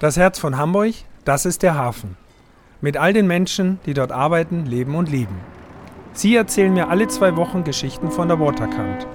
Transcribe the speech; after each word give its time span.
Das 0.00 0.16
Herz 0.16 0.40
von 0.40 0.58
Hamburg, 0.58 0.92
das 1.24 1.46
ist 1.46 1.62
der 1.62 1.76
Hafen. 1.76 2.16
Mit 2.80 2.96
all 2.96 3.12
den 3.12 3.28
Menschen, 3.28 3.78
die 3.86 3.94
dort 3.94 4.10
arbeiten, 4.10 4.66
leben 4.66 4.96
und 4.96 5.08
lieben. 5.08 5.38
Sie 6.12 6.34
erzählen 6.34 6.74
mir 6.74 6.88
alle 6.88 7.06
zwei 7.06 7.36
Wochen 7.36 7.62
Geschichten 7.62 8.10
von 8.10 8.26
der 8.26 8.40
Waterkant. 8.40 9.06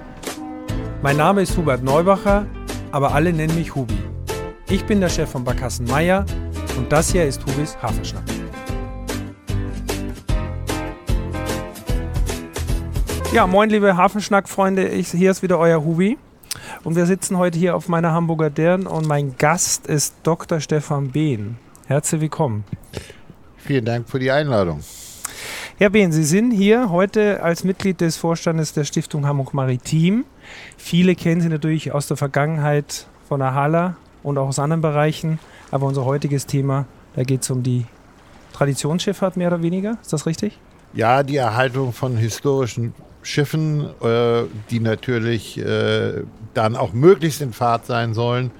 Mein 1.02 1.18
Name 1.18 1.42
ist 1.42 1.54
Hubert 1.58 1.82
Neubacher, 1.82 2.46
aber 2.92 3.12
alle 3.12 3.32
nennen 3.34 3.54
mich 3.56 3.74
Hubi. 3.74 3.98
Ich 4.70 4.86
bin 4.86 5.00
der 5.00 5.10
Chef 5.10 5.30
von 5.30 5.44
Barkassen 5.44 5.86
Meier 5.86 6.24
und 6.78 6.90
das 6.90 7.12
hier 7.12 7.26
ist 7.26 7.44
Hubis 7.44 7.76
Hafenschnack. 7.82 8.24
Ja, 13.34 13.46
moin 13.46 13.68
liebe 13.68 13.98
Hafenschnack-Freunde, 13.98 14.88
hier 14.88 15.30
ist 15.30 15.42
wieder 15.42 15.58
euer 15.58 15.84
Hubi. 15.84 16.16
Und 16.82 16.96
wir 16.96 17.04
sitzen 17.04 17.36
heute 17.36 17.58
hier 17.58 17.76
auf 17.76 17.88
meiner 17.88 18.12
Hamburger 18.12 18.48
Dern 18.48 18.86
und 18.86 19.06
mein 19.06 19.36
Gast 19.36 19.86
ist 19.86 20.14
Dr. 20.22 20.60
Stefan 20.60 21.10
Behn. 21.10 21.58
Herzlich 21.86 22.22
willkommen. 22.22 22.64
Vielen 23.58 23.84
Dank 23.84 24.08
für 24.08 24.18
die 24.18 24.30
Einladung. 24.30 24.80
Herr 25.76 25.90
Behn, 25.90 26.10
Sie 26.10 26.24
sind 26.24 26.52
hier 26.52 26.88
heute 26.88 27.42
als 27.42 27.64
Mitglied 27.64 28.00
des 28.00 28.16
Vorstandes 28.16 28.72
der 28.72 28.84
Stiftung 28.84 29.26
Hamburg 29.26 29.52
Maritim. 29.52 30.24
Viele 30.78 31.14
kennen 31.14 31.42
Sie 31.42 31.50
natürlich 31.50 31.92
aus 31.92 32.06
der 32.06 32.16
Vergangenheit 32.16 33.06
von 33.28 33.40
der 33.40 33.54
Hala 33.54 33.96
und 34.22 34.38
auch 34.38 34.48
aus 34.48 34.58
anderen 34.58 34.80
Bereichen. 34.80 35.38
Aber 35.70 35.86
unser 35.86 36.06
heutiges 36.06 36.46
Thema, 36.46 36.86
da 37.14 37.24
geht 37.24 37.42
es 37.42 37.50
um 37.50 37.62
die 37.62 37.84
Traditionsschifffahrt 38.54 39.36
mehr 39.36 39.48
oder 39.48 39.62
weniger. 39.62 39.98
Ist 40.00 40.14
das 40.14 40.24
richtig? 40.24 40.58
Ja, 40.94 41.22
die 41.22 41.36
Erhaltung 41.36 41.92
von 41.92 42.16
historischen 42.16 42.94
Schiffen, 43.22 43.88
äh, 44.02 44.42
die 44.70 44.80
natürlich 44.80 45.58
äh, 45.58 46.22
dann 46.54 46.76
auch 46.76 46.92
möglichst 46.92 47.40
in 47.40 47.52
Fahrt 47.52 47.86
sein 47.86 48.14
sollen, 48.14 48.50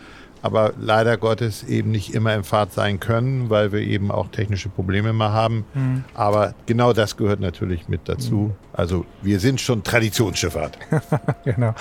aber 0.43 0.73
leider 0.81 1.17
Gottes 1.17 1.65
eben 1.65 1.91
nicht 1.91 2.15
immer 2.15 2.35
in 2.35 2.45
Fahrt 2.45 2.73
sein 2.73 3.01
können, 3.01 3.51
weil 3.51 3.73
wir 3.73 3.81
eben 3.81 4.11
auch 4.11 4.29
technische 4.29 4.69
Probleme 4.69 5.13
mal 5.13 5.33
haben. 5.33 5.65
Mhm. 5.75 6.05
Aber 6.15 6.55
genau 6.67 6.93
das 6.93 7.17
gehört 7.17 7.41
natürlich 7.41 7.89
mit 7.89 8.03
dazu. 8.09 8.35
Mhm. 8.35 8.53
Also 8.73 9.05
wir 9.23 9.41
sind 9.41 9.61
schon 9.61 9.83
Traditionsschifffahrt. 9.83 10.79
genau. 11.45 11.75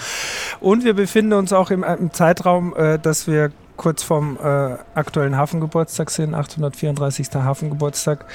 Und 0.59 0.83
wir 0.83 0.93
befinden 0.93 1.33
uns 1.33 1.53
auch 1.53 1.71
im, 1.71 1.83
im 1.83 2.11
Zeitraum, 2.11 2.75
äh, 2.75 2.99
dass 2.99 3.27
wir 3.27 3.51
kurz 3.79 4.03
vorm 4.03 4.37
äh, 4.43 4.75
aktuellen 4.93 5.37
Hafengeburtstag 5.37 6.11
sind, 6.11 6.35
834. 6.35 7.29
Hafengeburtstag. 7.33 8.25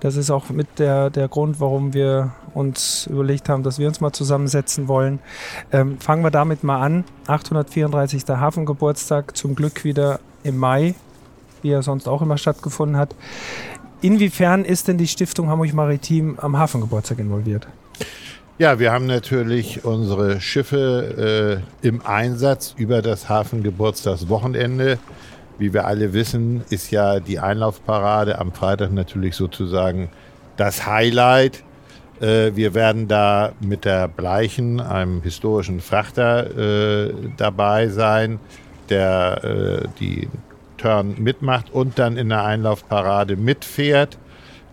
Das 0.00 0.16
ist 0.16 0.30
auch 0.30 0.48
mit 0.48 0.78
der, 0.78 1.10
der 1.10 1.28
Grund, 1.28 1.60
warum 1.60 1.92
wir 1.92 2.32
uns 2.54 3.06
überlegt 3.06 3.50
haben, 3.50 3.62
dass 3.62 3.78
wir 3.78 3.86
uns 3.86 4.00
mal 4.00 4.12
zusammensetzen 4.12 4.88
wollen. 4.88 5.20
Ähm, 5.72 6.00
fangen 6.00 6.24
wir 6.24 6.30
damit 6.30 6.64
mal 6.64 6.80
an. 6.80 7.04
834. 7.26 8.24
Hafengeburtstag, 8.28 9.36
zum 9.36 9.54
Glück 9.54 9.84
wieder 9.84 10.20
im 10.42 10.56
Mai, 10.56 10.94
wie 11.60 11.70
er 11.70 11.82
sonst 11.82 12.08
auch 12.08 12.22
immer 12.22 12.38
stattgefunden 12.38 12.96
hat. 12.96 13.14
Inwiefern 14.00 14.64
ist 14.64 14.88
denn 14.88 14.96
die 14.96 15.06
Stiftung 15.06 15.50
Hamburg 15.50 15.74
Maritim 15.74 16.38
am 16.40 16.56
Hafengeburtstag 16.56 17.18
involviert? 17.18 17.68
Ja, 18.56 18.78
wir 18.78 18.92
haben 18.92 19.06
natürlich 19.06 19.84
unsere 19.84 20.40
Schiffe 20.40 21.60
äh, 21.82 21.86
im 21.88 22.06
Einsatz 22.06 22.72
über 22.78 23.02
das 23.02 23.28
Hafengeburtstagswochenende. 23.28 25.00
Wie 25.58 25.72
wir 25.72 25.86
alle 25.86 26.12
wissen, 26.12 26.62
ist 26.70 26.92
ja 26.92 27.18
die 27.18 27.40
Einlaufparade 27.40 28.38
am 28.38 28.52
Freitag 28.52 28.92
natürlich 28.92 29.34
sozusagen 29.34 30.08
das 30.56 30.86
Highlight. 30.86 31.64
Äh, 32.20 32.52
wir 32.54 32.74
werden 32.74 33.08
da 33.08 33.50
mit 33.58 33.84
der 33.84 34.06
Bleichen, 34.06 34.80
einem 34.80 35.20
historischen 35.22 35.80
Frachter, 35.80 37.08
äh, 37.08 37.12
dabei 37.36 37.88
sein, 37.88 38.38
der 38.88 39.42
äh, 39.42 39.88
die 39.98 40.28
Turn 40.76 41.16
mitmacht 41.18 41.72
und 41.72 41.98
dann 41.98 42.16
in 42.16 42.28
der 42.28 42.44
Einlaufparade 42.44 43.34
mitfährt. 43.34 44.16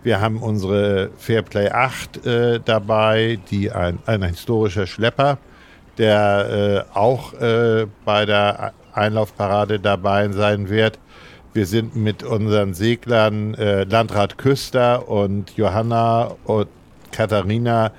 Wir 0.03 0.19
haben 0.19 0.37
unsere 0.41 1.11
Fairplay 1.17 1.69
8 1.69 2.25
äh, 2.25 2.59
dabei, 2.59 3.39
die 3.51 3.71
ein, 3.71 3.99
ein 4.07 4.23
historischer 4.23 4.87
Schlepper, 4.87 5.37
der 5.99 6.85
äh, 6.93 6.97
auch 6.97 7.33
äh, 7.33 7.85
bei 8.03 8.25
der 8.25 8.73
Einlaufparade 8.93 9.79
dabei 9.79 10.29
sein 10.29 10.69
wird. 10.69 10.97
Wir 11.53 11.67
sind 11.67 11.95
mit 11.95 12.23
unseren 12.23 12.73
Seglern 12.73 13.53
äh, 13.53 13.83
Landrat 13.83 14.39
Küster 14.39 15.07
und 15.07 15.55
Johanna 15.55 16.35
und 16.45 16.67
Katharina 17.11 17.91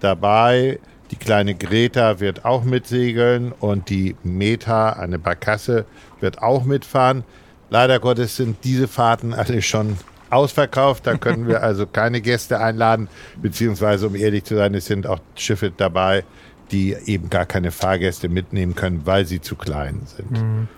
dabei. 0.00 0.78
Die 1.10 1.16
kleine 1.16 1.54
Greta 1.54 2.20
wird 2.20 2.44
auch 2.44 2.64
mitsegeln 2.64 3.52
und 3.52 3.90
die 3.90 4.16
Meta, 4.22 4.90
eine 4.94 5.18
Barkasse, 5.18 5.84
wird 6.20 6.40
auch 6.40 6.64
mitfahren. 6.64 7.24
Leider 7.68 7.98
Gottes 7.98 8.36
sind 8.36 8.64
diese 8.64 8.88
Fahrten 8.88 9.34
alle 9.34 9.60
schon 9.60 9.98
ausverkauft. 10.30 11.06
Da 11.06 11.16
können 11.16 11.46
wir 11.46 11.62
also 11.62 11.86
keine 11.86 12.20
Gäste 12.20 12.60
einladen, 12.60 13.08
beziehungsweise 13.40 14.06
um 14.06 14.14
ehrlich 14.14 14.44
zu 14.44 14.56
sein, 14.56 14.74
es 14.74 14.86
sind 14.86 15.06
auch 15.06 15.20
Schiffe 15.34 15.72
dabei, 15.76 16.24
die 16.70 16.96
eben 17.06 17.30
gar 17.30 17.46
keine 17.46 17.72
Fahrgäste 17.72 18.28
mitnehmen 18.28 18.74
können, 18.74 19.02
weil 19.04 19.26
sie 19.26 19.40
zu 19.40 19.56
klein 19.56 20.02
sind. 20.04 20.30
Mhm. 20.30 20.68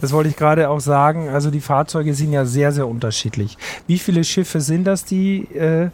Das 0.00 0.12
wollte 0.12 0.28
ich 0.28 0.36
gerade 0.36 0.68
auch 0.68 0.80
sagen. 0.80 1.28
Also 1.28 1.50
die 1.50 1.60
Fahrzeuge 1.60 2.14
sind 2.14 2.32
ja 2.32 2.44
sehr, 2.44 2.72
sehr 2.72 2.86
unterschiedlich. 2.86 3.56
Wie 3.86 3.98
viele 3.98 4.24
Schiffe 4.24 4.60
sind 4.60 4.84
das, 4.84 5.04
die 5.04 5.44
äh, 5.54 5.90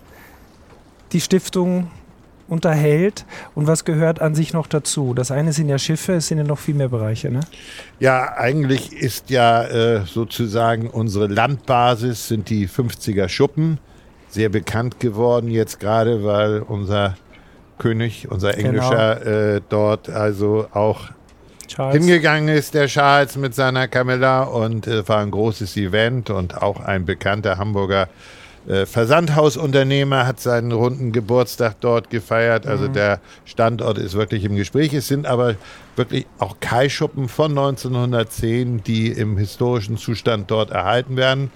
die 1.12 1.20
Stiftung 1.20 1.90
unterhält 2.50 3.25
und 3.55 3.66
was 3.66 3.84
gehört 3.84 4.21
an 4.21 4.34
sich 4.34 4.53
noch 4.53 4.66
dazu? 4.66 5.15
Das 5.15 5.31
eine 5.31 5.53
sind 5.53 5.69
ja 5.69 5.78
Schiffe, 5.78 6.15
es 6.15 6.28
sind 6.28 6.38
ja 6.38 6.44
noch 6.44 6.59
viel 6.59 6.75
mehr 6.75 6.88
Bereiche, 6.88 7.31
ne? 7.31 7.41
Ja, 7.99 8.37
eigentlich 8.37 8.93
ist 8.93 9.31
ja 9.31 9.65
äh, 9.65 10.05
sozusagen 10.05 10.88
unsere 10.88 11.27
Landbasis 11.27 12.28
sind 12.28 12.50
die 12.50 12.69
50er 12.69 13.28
Schuppen, 13.28 13.78
sehr 14.28 14.49
bekannt 14.49 15.00
geworden 15.00 15.49
jetzt 15.49 15.81
gerade, 15.81 16.25
weil 16.25 16.61
unser 16.61 17.16
König, 17.78 18.31
unser 18.31 18.53
genau. 18.53 18.69
englischer 18.69 19.17
genau. 19.17 19.31
äh, 19.31 19.61
dort 19.69 20.11
also 20.11 20.67
auch 20.72 21.09
Charles. 21.69 21.97
hingegangen 21.97 22.49
ist, 22.49 22.75
der 22.75 22.87
Charles 22.87 23.37
mit 23.37 23.55
seiner 23.55 23.88
Camilla 23.88 24.43
und 24.43 24.87
äh, 24.87 25.09
war 25.09 25.19
ein 25.21 25.31
großes 25.31 25.77
Event 25.77 26.31
und 26.31 26.61
auch 26.61 26.81
ein 26.81 27.05
bekannter 27.05 27.59
Hamburger 27.59 28.03
äh, 28.03 28.39
Versandhausunternehmer 28.66 30.26
hat 30.26 30.38
seinen 30.38 30.72
runden 30.72 31.12
Geburtstag 31.12 31.81
dort 31.81 32.10
gefeiert. 32.10 32.66
Also 32.66 32.88
mhm. 32.88 32.93
der 32.93 33.21
Standort 33.44 33.98
ist 33.98 34.15
wirklich 34.15 34.44
im 34.44 34.54
Gespräch. 34.54 34.93
Es 34.93 35.09
sind 35.09 35.26
aber 35.26 35.56
wirklich 35.97 36.26
auch 36.38 36.56
Kaischuppen 36.60 37.28
von 37.28 37.53
1910, 37.53 38.82
die 38.84 39.09
im 39.09 39.38
historischen 39.38 39.97
Zustand 39.97 40.50
dort 40.50 40.70
erhalten 40.70 41.16
werden. 41.16 41.50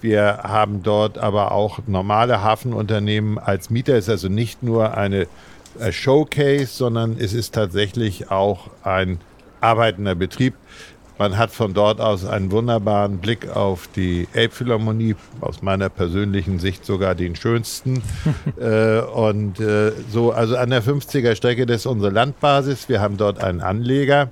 Wir 0.00 0.40
haben 0.42 0.82
dort 0.82 1.18
aber 1.18 1.52
auch 1.52 1.80
normale 1.86 2.42
Hafenunternehmen 2.42 3.38
als 3.38 3.70
Mieter. 3.70 3.94
Es 3.94 4.04
ist 4.04 4.10
also 4.10 4.28
nicht 4.28 4.62
nur 4.62 4.96
eine 4.96 5.26
äh, 5.78 5.92
Showcase, 5.92 6.66
sondern 6.66 7.16
es 7.18 7.32
ist 7.32 7.54
tatsächlich 7.54 8.30
auch 8.30 8.70
ein 8.82 9.20
arbeitender 9.60 10.14
Betrieb. 10.14 10.54
Man 11.18 11.38
hat 11.38 11.50
von 11.50 11.72
dort 11.72 11.98
aus 12.00 12.26
einen 12.26 12.50
wunderbaren 12.50 13.18
Blick 13.18 13.48
auf 13.48 13.88
die 13.96 14.28
Elbphilharmonie, 14.34 15.16
aus 15.40 15.62
meiner 15.62 15.88
persönlichen 15.88 16.58
Sicht 16.58 16.84
sogar 16.84 17.14
den 17.14 17.36
schönsten. 17.36 18.02
äh, 18.60 19.00
und 19.00 19.58
äh, 19.58 19.92
so, 20.10 20.32
also 20.32 20.56
an 20.56 20.70
der 20.70 20.82
50er 20.82 21.34
Strecke, 21.34 21.64
das 21.64 21.76
ist 21.76 21.86
unsere 21.86 22.12
Landbasis. 22.12 22.90
Wir 22.90 23.00
haben 23.00 23.16
dort 23.16 23.42
einen 23.42 23.62
Anleger. 23.62 24.30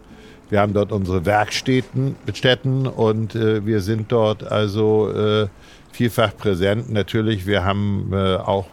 Wir 0.50 0.60
haben 0.60 0.74
dort 0.74 0.92
unsere 0.92 1.24
Werkstätten 1.24 2.16
Städten 2.34 2.86
und 2.86 3.34
äh, 3.34 3.64
wir 3.64 3.80
sind 3.80 4.12
dort 4.12 4.44
also 4.44 5.10
äh, 5.10 5.48
vielfach 5.90 6.36
präsent. 6.36 6.92
Natürlich, 6.92 7.46
wir 7.46 7.64
haben 7.64 8.10
äh, 8.12 8.36
auch 8.36 8.66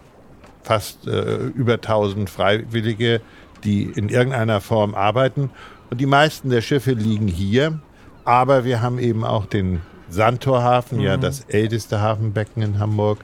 fast 0.64 1.08
äh, 1.08 1.38
über 1.56 1.76
1000 1.76 2.30
Freiwillige, 2.30 3.22
die 3.64 3.84
in 3.84 4.10
irgendeiner 4.10 4.60
Form 4.60 4.96
arbeiten. 4.96 5.50
Und 5.90 6.02
die 6.02 6.06
meisten 6.06 6.50
der 6.50 6.62
Schiffe 6.62 6.92
liegen 6.92 7.28
hier. 7.28 7.80
Aber 8.26 8.64
wir 8.66 8.82
haben 8.82 9.00
eben 9.00 9.24
auch 9.24 9.46
den 9.46 9.82
Sandtorhafen, 10.10 11.00
mhm. 11.00 11.04
ja 11.04 11.18
das 11.18 11.42
älteste 11.48 12.02
Hafenbecken 12.02 12.62
in 12.62 12.80
Hamburg. 12.80 13.20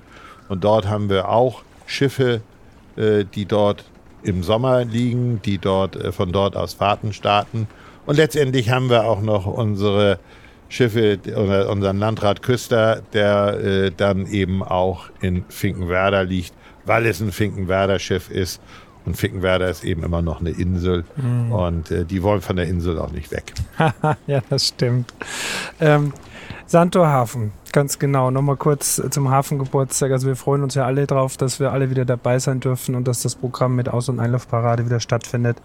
Und 0.50 0.64
dort 0.64 0.88
haben 0.88 1.10
wir 1.10 1.30
auch 1.30 1.64
Schiffe, 1.86 2.42
äh, 2.96 3.26
die 3.26 3.46
dort 3.46 3.86
im 4.24 4.44
Sommer 4.44 4.86
liegen, 4.86 5.42
die 5.44 5.58
dort 5.58 5.96
äh, 5.96 6.12
von 6.12 6.32
dort 6.32 6.56
aus 6.56 6.74
Fahrten 6.74 7.14
starten. 7.14 7.68
Und 8.06 8.16
letztendlich 8.16 8.70
haben 8.70 8.90
wir 8.90 9.06
auch 9.06 9.22
noch 9.22 9.46
unsere 9.46 10.20
Schiffe, 10.70 11.20
unseren 11.70 11.98
Landrat 11.98 12.42
Küster, 12.42 13.02
der 13.14 13.60
äh, 13.60 13.92
dann 13.96 14.28
eben 14.28 14.64
auch 14.64 15.06
in 15.22 15.46
Finkenwerder 15.50 16.24
liegt, 16.24 16.54
weil 16.86 17.06
es 17.06 17.22
ein 17.22 17.32
Finkenwerder 17.32 18.00
Schiff 18.00 18.30
ist 18.30 18.62
und 19.08 19.16
Fickenwerder 19.16 19.70
ist 19.70 19.86
eben 19.86 20.04
immer 20.04 20.22
noch 20.22 20.42
eine 20.42 20.50
Insel 20.50 21.06
mhm. 21.16 21.52
und 21.52 21.92
äh, 21.92 22.06
die 22.06 22.22
wollen 22.22 22.42
von 22.42 22.58
der 22.58 22.68
Insel 22.68 23.00
auch 23.00 23.12
nicht 23.12 23.32
weg. 23.32 23.54
ja, 24.28 24.42
das 24.50 24.68
stimmt. 24.68 25.14
Ähm, 25.80 26.14
Santorhafen. 26.66 27.54
Ganz 27.78 28.00
genau. 28.00 28.32
Nochmal 28.32 28.58
kurz 28.58 29.00
zum 29.12 29.30
Hafengeburtstag. 29.30 30.12
Also 30.12 30.26
wir 30.26 30.36
freuen 30.36 30.64
uns 30.64 30.74
ja 30.74 30.88
alle 30.88 31.06
drauf, 31.06 31.38
dass 31.38 31.60
wir 31.60 31.74
alle 31.74 31.92
wieder 31.92 32.06
dabei 32.06 32.40
sein 32.40 32.60
dürfen 32.60 32.96
und 32.96 33.08
dass 33.08 33.22
das 33.22 33.36
Programm 33.36 33.76
mit 33.76 33.88
Aus- 33.88 34.10
und 34.10 34.20
Einlaufparade 34.20 34.88
wieder 34.88 35.00
stattfindet. 35.00 35.58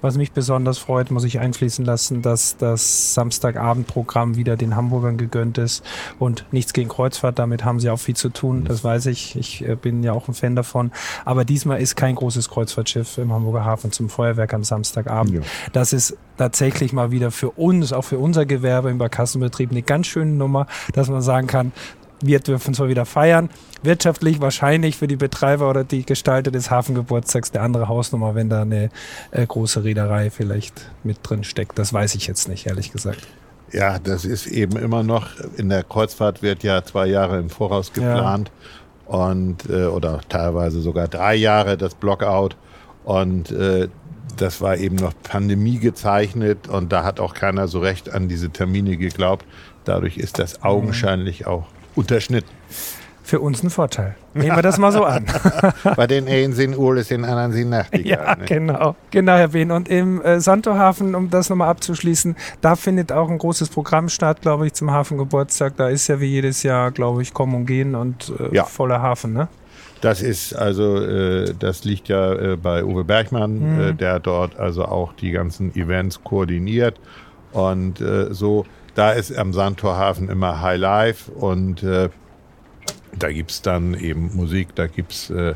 Was 0.00 0.16
mich 0.16 0.30
besonders 0.30 0.78
freut, 0.78 1.10
muss 1.10 1.24
ich 1.24 1.40
einfließen 1.40 1.84
lassen, 1.84 2.22
dass 2.22 2.56
das 2.56 3.14
Samstagabendprogramm 3.14 4.36
wieder 4.36 4.56
den 4.56 4.76
Hamburgern 4.76 5.16
gegönnt 5.16 5.58
ist 5.58 5.84
und 6.20 6.44
nichts 6.52 6.72
gegen 6.72 6.88
Kreuzfahrt. 6.88 7.40
Damit 7.40 7.64
haben 7.64 7.80
sie 7.80 7.90
auch 7.90 7.98
viel 7.98 8.14
zu 8.14 8.28
tun. 8.28 8.62
Das 8.64 8.84
weiß 8.84 9.06
ich. 9.06 9.34
Ich 9.34 9.66
äh, 9.66 9.74
bin 9.74 10.04
ja 10.04 10.12
auch 10.12 10.28
ein 10.28 10.34
Fan 10.34 10.54
davon. 10.54 10.92
Aber 11.24 11.44
diesmal 11.44 11.80
ist 11.80 11.96
kein 11.96 12.14
großes 12.14 12.48
Kreuzfahrtschiff 12.48 13.18
im 13.18 13.32
Hamburger 13.32 13.64
Hafen 13.64 13.90
zum 13.90 14.08
Feuerwerk 14.08 14.54
am 14.54 14.62
Samstagabend. 14.62 15.34
Ja. 15.34 15.40
Das 15.72 15.92
ist 15.92 16.16
tatsächlich 16.36 16.92
mal 16.92 17.10
wieder 17.10 17.30
für 17.30 17.50
uns, 17.50 17.92
auch 17.92 18.02
für 18.02 18.18
unser 18.18 18.46
Gewerbe 18.46 18.90
im 18.90 18.98
Barkassenbetrieb 18.98 19.70
eine 19.70 19.82
ganz 19.82 20.06
schöne 20.06 20.32
Nummer, 20.32 20.66
dass 20.92 21.08
man 21.08 21.22
sagen 21.22 21.46
kann, 21.46 21.72
wir 22.20 22.40
dürfen 22.40 22.74
zwar 22.74 22.88
wieder 22.88 23.04
feiern, 23.04 23.50
wirtschaftlich 23.82 24.40
wahrscheinlich 24.40 24.96
für 24.96 25.06
die 25.06 25.16
Betreiber 25.16 25.68
oder 25.68 25.84
die 25.84 26.04
Gestalter 26.04 26.50
des 26.50 26.70
Hafengeburtstags 26.70 27.50
der 27.52 27.62
andere 27.62 27.88
Hausnummer, 27.88 28.34
wenn 28.34 28.48
da 28.48 28.62
eine 28.62 28.90
äh, 29.30 29.46
große 29.46 29.84
Reederei 29.84 30.30
vielleicht 30.30 30.90
mit 31.04 31.18
drin 31.22 31.44
steckt. 31.44 31.78
Das 31.78 31.92
weiß 31.92 32.14
ich 32.14 32.26
jetzt 32.26 32.48
nicht, 32.48 32.66
ehrlich 32.66 32.92
gesagt. 32.92 33.26
Ja, 33.72 33.98
das 33.98 34.24
ist 34.24 34.46
eben 34.46 34.76
immer 34.76 35.02
noch, 35.02 35.28
in 35.56 35.68
der 35.68 35.82
Kreuzfahrt 35.82 36.42
wird 36.42 36.62
ja 36.62 36.84
zwei 36.84 37.06
Jahre 37.06 37.38
im 37.38 37.50
Voraus 37.50 37.92
geplant 37.92 38.50
ja. 39.08 39.14
und 39.14 39.68
äh, 39.68 39.86
oder 39.86 40.20
teilweise 40.28 40.80
sogar 40.80 41.08
drei 41.08 41.34
Jahre 41.34 41.76
das 41.76 41.94
Blockout. 41.94 42.56
Und 43.06 43.52
äh, 43.52 43.88
das 44.36 44.60
war 44.60 44.76
eben 44.76 44.96
noch 44.96 45.14
Pandemie 45.22 45.78
gezeichnet 45.78 46.68
und 46.68 46.92
da 46.92 47.04
hat 47.04 47.20
auch 47.20 47.34
keiner 47.34 47.68
so 47.68 47.78
recht 47.78 48.12
an 48.12 48.28
diese 48.28 48.50
Termine 48.50 48.96
geglaubt. 48.96 49.46
Dadurch 49.84 50.18
ist 50.18 50.38
das 50.40 50.58
mhm. 50.58 50.64
augenscheinlich 50.64 51.46
auch 51.46 51.66
unterschnitten. 51.94 52.50
Für 53.22 53.40
uns 53.40 53.62
ein 53.62 53.70
Vorteil. 53.70 54.14
Nehmen 54.34 54.54
wir 54.54 54.62
das 54.62 54.78
mal 54.78 54.92
so 54.92 55.04
an. 55.04 55.24
Bei 55.96 56.06
den 56.06 56.28
einen 56.28 56.52
sind 56.52 56.76
Uhr, 56.76 56.94
den 56.94 57.24
anderen 57.24 57.52
sind 57.52 57.70
Nachtigall. 57.70 58.06
Ja, 58.06 58.36
ne? 58.36 58.44
genau. 58.44 58.94
Genau, 59.10 59.32
Herr 59.32 59.48
Behn. 59.48 59.72
Und 59.72 59.88
im 59.88 60.22
äh, 60.22 60.40
Santohafen, 60.40 61.14
um 61.16 61.30
das 61.30 61.48
nochmal 61.48 61.68
abzuschließen, 61.68 62.36
da 62.60 62.76
findet 62.76 63.10
auch 63.10 63.28
ein 63.28 63.38
großes 63.38 63.68
Programm 63.68 64.08
statt, 64.08 64.42
glaube 64.42 64.66
ich, 64.66 64.74
zum 64.74 64.92
Hafengeburtstag. 64.92 65.76
Da 65.76 65.88
ist 65.88 66.06
ja 66.06 66.20
wie 66.20 66.26
jedes 66.26 66.62
Jahr, 66.62 66.92
glaube 66.92 67.22
ich, 67.22 67.34
Kommen 67.34 67.54
und 67.54 67.66
Gehen 67.66 67.96
und 67.96 68.32
äh, 68.38 68.54
ja. 68.54 68.64
voller 68.64 69.02
Hafen, 69.02 69.32
ne? 69.32 69.48
Das 70.00 70.22
ist 70.22 70.54
also, 70.54 70.96
äh, 70.96 71.54
das 71.58 71.84
liegt 71.84 72.08
ja 72.08 72.32
äh, 72.32 72.56
bei 72.56 72.84
Uwe 72.84 73.04
Bergmann, 73.04 73.74
mhm. 73.74 73.80
äh, 73.80 73.92
der 73.94 74.20
dort 74.20 74.58
also 74.58 74.84
auch 74.84 75.12
die 75.14 75.30
ganzen 75.30 75.74
Events 75.74 76.22
koordiniert. 76.22 77.00
Und 77.52 78.00
äh, 78.00 78.32
so, 78.34 78.66
da 78.94 79.12
ist 79.12 79.36
am 79.36 79.52
Sandtorhafen 79.52 80.28
immer 80.28 80.60
High 80.60 80.78
Life 80.78 81.30
und 81.30 81.82
äh, 81.82 82.08
da 83.18 83.32
gibt 83.32 83.50
es 83.50 83.62
dann 83.62 83.94
eben 83.94 84.34
Musik, 84.34 84.74
da 84.74 84.86
gibt 84.86 85.12
es 85.12 85.30
äh, 85.30 85.54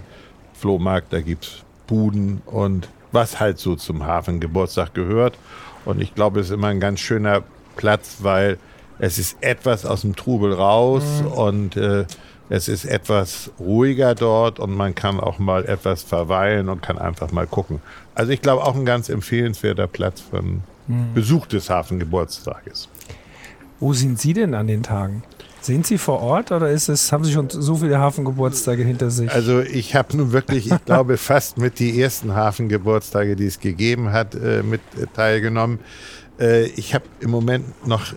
Flohmarkt, 0.54 1.12
da 1.12 1.20
gibt 1.20 1.44
es 1.44 1.64
Buden 1.86 2.42
und 2.46 2.88
was 3.12 3.40
halt 3.40 3.58
so 3.58 3.76
zum 3.76 4.06
Hafengeburtstag 4.06 4.94
gehört. 4.94 5.36
Und 5.84 6.00
ich 6.00 6.14
glaube, 6.14 6.40
es 6.40 6.46
ist 6.46 6.52
immer 6.52 6.68
ein 6.68 6.80
ganz 6.80 7.00
schöner 7.00 7.42
Platz, 7.76 8.18
weil 8.20 8.58
es 8.98 9.18
ist 9.18 9.38
etwas 9.40 9.86
aus 9.86 10.02
dem 10.02 10.14
Trubel 10.14 10.52
raus 10.52 11.02
mhm. 11.22 11.32
und 11.32 11.76
äh, 11.76 12.04
es 12.50 12.68
ist 12.68 12.84
etwas 12.84 13.50
ruhiger 13.60 14.16
dort 14.16 14.58
und 14.58 14.74
man 14.74 14.94
kann 14.94 15.20
auch 15.20 15.38
mal 15.38 15.64
etwas 15.64 16.02
verweilen 16.02 16.68
und 16.68 16.82
kann 16.82 16.98
einfach 16.98 17.30
mal 17.30 17.46
gucken. 17.46 17.80
Also 18.16 18.32
ich 18.32 18.42
glaube 18.42 18.64
auch 18.64 18.74
ein 18.74 18.84
ganz 18.84 19.08
empfehlenswerter 19.08 19.86
Platz 19.86 20.20
für 20.20 20.38
einen 20.38 20.64
mhm. 20.88 21.14
Besuch 21.14 21.46
des 21.46 21.70
Hafengeburtstages. 21.70 22.88
Wo 23.78 23.92
sind 23.92 24.20
Sie 24.20 24.32
denn 24.32 24.54
an 24.54 24.66
den 24.66 24.82
Tagen? 24.82 25.22
Sind 25.60 25.86
Sie 25.86 25.96
vor 25.96 26.20
Ort 26.20 26.50
oder 26.50 26.70
ist 26.70 26.88
es, 26.88 27.12
haben 27.12 27.22
Sie 27.22 27.32
schon 27.32 27.50
so 27.50 27.76
viele 27.76 27.98
Hafengeburtstage 27.98 28.82
hinter 28.82 29.10
sich? 29.10 29.30
Also 29.30 29.60
ich 29.60 29.94
habe 29.94 30.16
nun 30.16 30.32
wirklich, 30.32 30.72
ich 30.72 30.84
glaube, 30.84 31.16
fast 31.18 31.56
mit 31.56 31.78
die 31.78 32.02
ersten 32.02 32.34
Hafengeburtstage, 32.34 33.36
die 33.36 33.46
es 33.46 33.60
gegeben 33.60 34.10
hat, 34.10 34.34
äh, 34.34 34.64
mit 34.64 34.80
äh, 35.00 35.06
teilgenommen. 35.14 35.78
Äh, 36.40 36.64
ich 36.70 36.94
habe 36.94 37.04
im 37.20 37.30
Moment 37.30 37.86
noch 37.86 38.12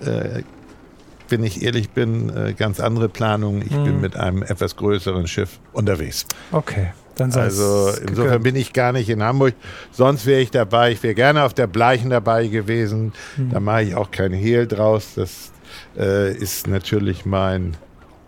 wenn 1.29 1.43
ich 1.43 1.63
ehrlich 1.63 1.89
bin, 1.89 2.29
äh, 2.29 2.53
ganz 2.53 2.79
andere 2.79 3.09
Planungen. 3.09 3.61
Ich 3.65 3.73
hm. 3.73 3.83
bin 3.83 4.01
mit 4.01 4.15
einem 4.15 4.43
etwas 4.43 4.75
größeren 4.75 5.27
Schiff 5.27 5.59
unterwegs. 5.71 6.25
Okay. 6.51 6.91
Dann 7.15 7.31
also 7.33 7.89
insofern 8.01 8.15
gegönnt. 8.15 8.43
bin 8.43 8.55
ich 8.55 8.73
gar 8.73 8.91
nicht 8.91 9.09
in 9.09 9.21
Hamburg. 9.21 9.53
Sonst 9.91 10.25
wäre 10.25 10.41
ich 10.41 10.49
dabei. 10.49 10.91
Ich 10.91 11.03
wäre 11.03 11.13
gerne 11.13 11.43
auf 11.43 11.53
der 11.53 11.67
Bleichen 11.67 12.09
dabei 12.09 12.47
gewesen. 12.47 13.13
Hm. 13.35 13.51
Da 13.51 13.59
mache 13.59 13.83
ich 13.83 13.95
auch 13.95 14.09
kein 14.09 14.33
Hehl 14.33 14.65
draus. 14.65 15.13
Das 15.15 15.51
äh, 15.97 16.33
ist 16.35 16.67
natürlich 16.67 17.25
mein, 17.25 17.77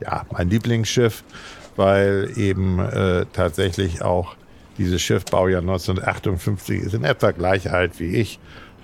ja, 0.01 0.25
mein 0.31 0.50
Lieblingsschiff, 0.50 1.24
weil 1.75 2.31
eben 2.36 2.80
äh, 2.80 3.25
tatsächlich 3.33 4.03
auch 4.03 4.36
dieses 4.77 5.01
Schiff 5.01 5.25
Baujahr 5.25 5.62
1958 5.62 6.81
ist 6.81 6.94
in 6.94 7.03
etwa 7.03 7.31
gleich 7.31 7.71
alt 7.71 8.00
wie 8.00 8.15
ich. 8.15 8.39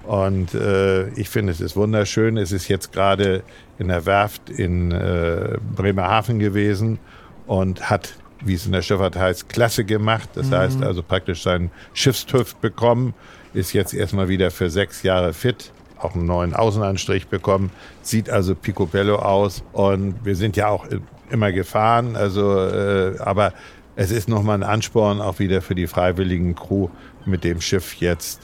Und 0.05 0.53
äh, 0.53 1.09
ich 1.09 1.29
finde, 1.29 1.51
es 1.51 1.61
ist 1.61 1.75
wunderschön. 1.75 2.37
Es 2.37 2.51
ist 2.51 2.67
jetzt 2.67 2.91
gerade 2.91 3.43
in 3.77 3.87
der 3.87 4.05
Werft 4.05 4.49
in 4.49 4.91
äh, 4.91 5.57
Bremerhaven 5.75 6.39
gewesen 6.39 6.99
und 7.47 7.89
hat, 7.89 8.13
wie 8.43 8.53
es 8.53 8.65
in 8.65 8.71
der 8.71 8.81
Schifffahrt 8.81 9.15
heißt, 9.15 9.49
Klasse 9.49 9.85
gemacht. 9.85 10.29
Das 10.33 10.47
mhm. 10.47 10.55
heißt 10.55 10.83
also 10.83 11.03
praktisch 11.03 11.43
seinen 11.43 11.71
Schiffstüff 11.93 12.55
bekommen, 12.55 13.13
ist 13.53 13.73
jetzt 13.73 13.93
erstmal 13.93 14.29
wieder 14.29 14.51
für 14.51 14.69
sechs 14.69 15.03
Jahre 15.03 15.33
fit, 15.33 15.71
auch 15.99 16.15
einen 16.15 16.25
neuen 16.25 16.53
Außenanstrich 16.53 17.27
bekommen, 17.27 17.71
sieht 18.01 18.29
also 18.29 18.55
picobello 18.55 19.17
aus 19.17 19.63
und 19.73 20.23
wir 20.23 20.35
sind 20.35 20.57
ja 20.57 20.67
auch 20.67 20.85
immer 21.29 21.51
gefahren, 21.51 22.15
also 22.15 22.57
äh, 22.57 23.17
aber 23.19 23.53
es 23.95 24.11
ist 24.11 24.29
nochmal 24.29 24.55
ein 24.55 24.63
Ansporn 24.63 25.21
auch 25.21 25.39
wieder 25.39 25.61
für 25.61 25.75
die 25.75 25.87
freiwilligen 25.87 26.55
Crew 26.55 26.89
mit 27.25 27.43
dem 27.43 27.61
Schiff 27.61 27.95
jetzt 27.95 28.41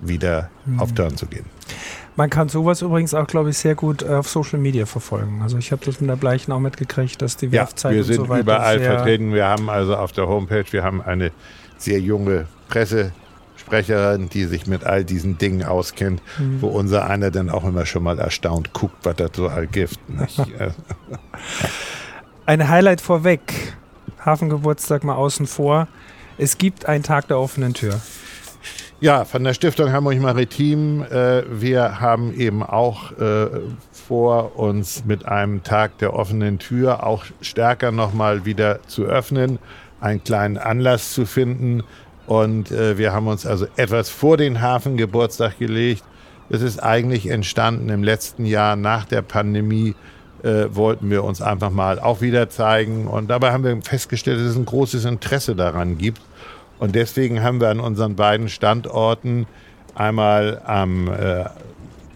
wieder 0.00 0.50
mhm. 0.66 0.80
auf 0.80 0.92
Turn 0.92 1.16
zu 1.16 1.26
gehen. 1.26 1.44
Man 2.16 2.28
kann 2.28 2.48
sowas 2.48 2.82
übrigens 2.82 3.14
auch, 3.14 3.26
glaube 3.26 3.50
ich, 3.50 3.58
sehr 3.58 3.74
gut 3.74 4.02
äh, 4.02 4.08
auf 4.08 4.28
Social 4.28 4.58
Media 4.58 4.86
verfolgen. 4.86 5.40
Also 5.42 5.58
ich 5.58 5.72
habe 5.72 5.84
das 5.84 6.00
mit 6.00 6.10
der 6.10 6.16
Bleichen 6.16 6.52
auch 6.52 6.58
mitgekriegt, 6.58 7.22
dass 7.22 7.36
die 7.36 7.52
Werfzeit 7.52 7.92
ja, 7.92 7.96
wir 7.96 8.04
sind 8.04 8.26
so 8.26 8.36
überall 8.36 8.80
vertreten. 8.80 9.32
Wir 9.32 9.46
haben 9.46 9.70
also 9.70 9.96
auf 9.96 10.12
der 10.12 10.26
Homepage, 10.26 10.64
wir 10.70 10.82
haben 10.82 11.00
eine 11.00 11.30
sehr 11.78 12.00
junge 12.00 12.46
Pressesprecherin, 12.68 14.28
die 14.28 14.44
sich 14.44 14.66
mit 14.66 14.84
all 14.84 15.04
diesen 15.04 15.38
Dingen 15.38 15.64
auskennt, 15.64 16.20
mhm. 16.38 16.60
wo 16.60 16.68
unser 16.68 17.08
einer 17.08 17.30
dann 17.30 17.48
auch 17.48 17.64
immer 17.64 17.86
schon 17.86 18.02
mal 18.02 18.18
erstaunt 18.18 18.72
guckt, 18.72 18.96
was 19.04 19.16
das 19.16 19.30
so 19.34 19.48
all 19.48 19.66
gibt. 19.66 19.98
Ein 22.46 22.68
Highlight 22.68 23.00
vorweg. 23.00 23.74
Hafengeburtstag 24.24 25.04
mal 25.04 25.14
außen 25.14 25.46
vor. 25.46 25.88
Es 26.36 26.58
gibt 26.58 26.86
einen 26.86 27.04
Tag 27.04 27.28
der 27.28 27.38
offenen 27.38 27.74
Tür. 27.74 28.00
Ja, 29.02 29.24
von 29.24 29.44
der 29.44 29.54
Stiftung 29.54 29.92
Hamburg 29.92 30.20
Maritim. 30.20 31.02
Äh, 31.04 31.44
wir 31.50 32.02
haben 32.02 32.34
eben 32.34 32.62
auch 32.62 33.12
äh, 33.12 33.46
vor, 33.90 34.58
uns 34.58 35.06
mit 35.06 35.24
einem 35.24 35.62
Tag 35.62 35.96
der 35.98 36.12
offenen 36.12 36.58
Tür 36.58 37.06
auch 37.06 37.24
stärker 37.40 37.92
nochmal 37.92 38.44
wieder 38.44 38.82
zu 38.88 39.04
öffnen, 39.04 39.58
einen 40.02 40.22
kleinen 40.22 40.58
Anlass 40.58 41.14
zu 41.14 41.24
finden. 41.24 41.82
Und 42.26 42.72
äh, 42.72 42.98
wir 42.98 43.14
haben 43.14 43.26
uns 43.26 43.46
also 43.46 43.66
etwas 43.76 44.10
vor 44.10 44.36
den 44.36 44.60
Hafengeburtstag 44.60 45.58
gelegt. 45.58 46.04
Es 46.50 46.60
ist 46.60 46.78
eigentlich 46.82 47.26
entstanden 47.28 47.88
im 47.88 48.04
letzten 48.04 48.44
Jahr 48.44 48.76
nach 48.76 49.06
der 49.06 49.22
Pandemie. 49.22 49.94
Wollten 50.42 51.10
wir 51.10 51.22
uns 51.24 51.42
einfach 51.42 51.68
mal 51.68 52.00
auch 52.00 52.22
wieder 52.22 52.48
zeigen. 52.48 53.08
Und 53.08 53.28
dabei 53.28 53.52
haben 53.52 53.62
wir 53.62 53.78
festgestellt, 53.82 54.38
dass 54.40 54.46
es 54.46 54.56
ein 54.56 54.64
großes 54.64 55.04
Interesse 55.04 55.54
daran 55.54 55.98
gibt. 55.98 56.22
Und 56.80 56.94
deswegen 56.94 57.42
haben 57.42 57.60
wir 57.60 57.68
an 57.68 57.78
unseren 57.78 58.16
beiden 58.16 58.48
Standorten 58.48 59.46
einmal 59.94 60.62
am 60.64 61.08
äh, 61.08 61.44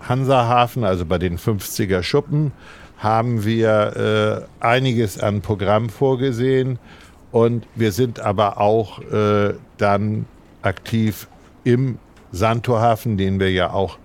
Hansahafen, 0.01 0.85
also 0.85 1.05
bei 1.05 1.19
den 1.19 1.39
50er 1.39 2.03
Schuppen, 2.03 2.51
haben 2.97 3.45
wir 3.45 4.49
äh, 4.61 4.65
einiges 4.65 5.21
an 5.21 5.43
Programm 5.43 5.91
vorgesehen. 5.91 6.79
Und 7.31 7.67
wir 7.75 7.93
sind 7.93 8.21
aber 8.21 8.59
auch 8.59 9.01
äh, 9.03 9.53
dann 9.77 10.25
aktiv 10.63 11.29
im 11.65 11.99
Sandtorhafen, 12.33 13.19
den 13.19 13.41
wir 13.41 13.53
ja 13.53 13.71
auch, 13.71 13.99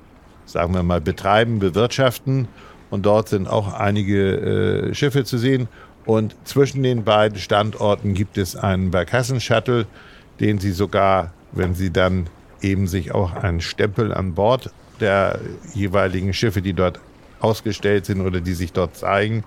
sagen 0.46 0.74
wir 0.74 0.84
mal, 0.84 1.00
betreiben, 1.00 1.60
bewirtschaften. 1.60 2.50
Und 2.90 3.06
dort 3.06 3.30
sind 3.30 3.48
auch 3.48 3.74
einige 3.74 4.90
äh, 4.90 4.94
Schiffe 4.94 5.24
zu 5.24 5.38
sehen. 5.38 5.70
Und 6.06 6.36
zwischen 6.44 6.84
den 6.84 7.06
beiden 7.06 7.40
Standorten 7.40 8.14
gibt 8.14 8.38
es 8.38 8.58
einen 8.58 8.92
Barkassen-Shuttle, 8.92 9.86
den 10.40 10.60
sie 10.60 10.72
sogar, 10.72 11.34
wenn 11.52 11.76
sie 11.76 11.92
dann 11.92 12.28
eben 12.62 12.88
sich 12.88 13.14
auch 13.14 13.34
einen 13.34 13.62
Stempel 13.62 14.14
an 14.14 14.34
Bord 14.34 14.72
der 15.00 15.40
jeweiligen 15.74 16.34
Schiffe, 16.34 16.62
die 16.62 16.74
dort 16.74 17.00
ausgestellt 17.40 18.06
sind 18.06 18.22
oder 18.22 18.42
die 18.42 18.54
sich 18.54 18.74
dort 18.74 18.98
zeigen, 18.98 19.44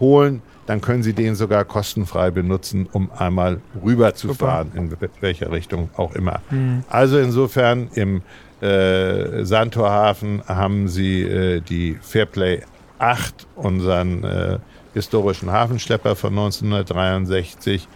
holen, 0.00 0.42
dann 0.66 0.80
können 0.80 1.02
Sie 1.02 1.12
den 1.12 1.34
sogar 1.34 1.64
kostenfrei 1.64 2.30
benutzen, 2.30 2.88
um 2.90 3.10
einmal 3.12 3.60
rüber 3.84 4.14
zu 4.14 4.32
fahren, 4.32 4.72
in 4.74 4.90
welcher 5.20 5.52
Richtung 5.52 5.90
auch 5.96 6.14
immer. 6.14 6.40
Mhm. 6.50 6.84
Also 6.88 7.18
insofern 7.18 7.88
im 7.94 8.22
äh, 8.62 9.44
Sandtorhafen 9.44 10.42
haben 10.46 10.88
Sie 10.88 11.22
äh, 11.22 11.60
die 11.60 11.98
Fairplay 12.00 12.62
8, 12.98 13.46
unseren 13.56 14.24
äh, 14.24 14.58
historischen 14.94 15.50
Hafenschlepper 15.50 16.16
von 16.16 16.30
1963 16.30 17.86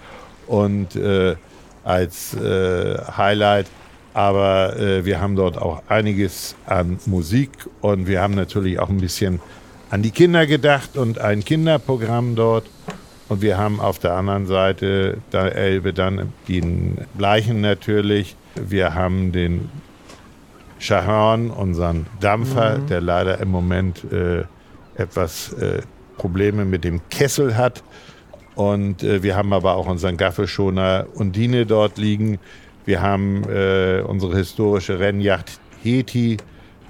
und 0.47 0.95
äh, 0.97 1.37
als 1.88 2.35
äh, 2.35 2.99
Highlight. 3.16 3.66
Aber 4.14 4.76
äh, 4.76 5.04
wir 5.04 5.21
haben 5.21 5.37
dort 5.37 5.59
auch 5.59 5.83
einiges 5.88 6.54
an 6.66 6.99
Musik 7.07 7.50
und 7.80 8.07
wir 8.07 8.21
haben 8.21 8.35
natürlich 8.35 8.78
auch 8.78 8.88
ein 8.88 8.99
bisschen 8.99 9.40
an 9.90 10.02
die 10.02 10.11
Kinder 10.11 10.47
gedacht 10.47 10.97
und 10.97 11.18
ein 11.18 11.45
Kinderprogramm 11.45 12.35
dort. 12.35 12.66
Und 13.28 13.42
wir 13.42 13.59
haben 13.59 13.80
auf 13.80 13.99
der 13.99 14.14
anderen 14.14 14.47
Seite 14.47 15.18
der 15.33 15.54
Elbe 15.54 15.92
dann 15.92 16.33
den 16.49 16.99
Bleichen 17.14 17.61
natürlich. 17.61 18.37
Wir 18.54 18.95
haben 18.95 19.33
den 19.33 19.71
Schahorn, 20.78 21.50
unseren 21.50 22.07
Dampfer, 22.21 22.78
mhm. 22.78 22.87
der 22.87 23.00
leider 23.00 23.38
im 23.40 23.50
Moment 23.50 24.04
äh, 24.12 24.45
etwas 24.97 25.52
äh, 25.54 25.83
Probleme 26.16 26.64
mit 26.64 26.85
dem 26.85 27.00
Kessel 27.11 27.57
hat. 27.57 27.83
Und 28.58 29.04
äh, 29.04 29.22
wir 29.22 29.36
haben 29.36 29.52
aber 29.52 29.76
auch 29.76 29.86
unseren 29.86 30.16
Gaffelschoner 30.16 31.06
Undine 31.14 31.64
dort 31.64 31.96
liegen. 31.96 32.40
Wir 32.86 33.00
haben 33.00 33.44
äh, 33.44 34.02
unsere 34.04 34.36
historische 34.36 34.98
Rennjacht 34.98 35.60
Heti. 35.80 36.38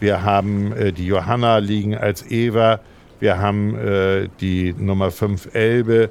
Wir 0.01 0.23
haben 0.23 0.73
äh, 0.73 0.95
die 0.95 1.05
Johanna 1.05 1.59
liegen 1.59 1.95
als 1.95 2.31
Eva. 2.31 2.81
Wir 3.21 3.39
haben 3.39 3.77
äh, 3.77 4.29
die 4.41 4.75
Nummer 4.79 5.11
5 5.11 5.55
Elbe, 5.55 6.09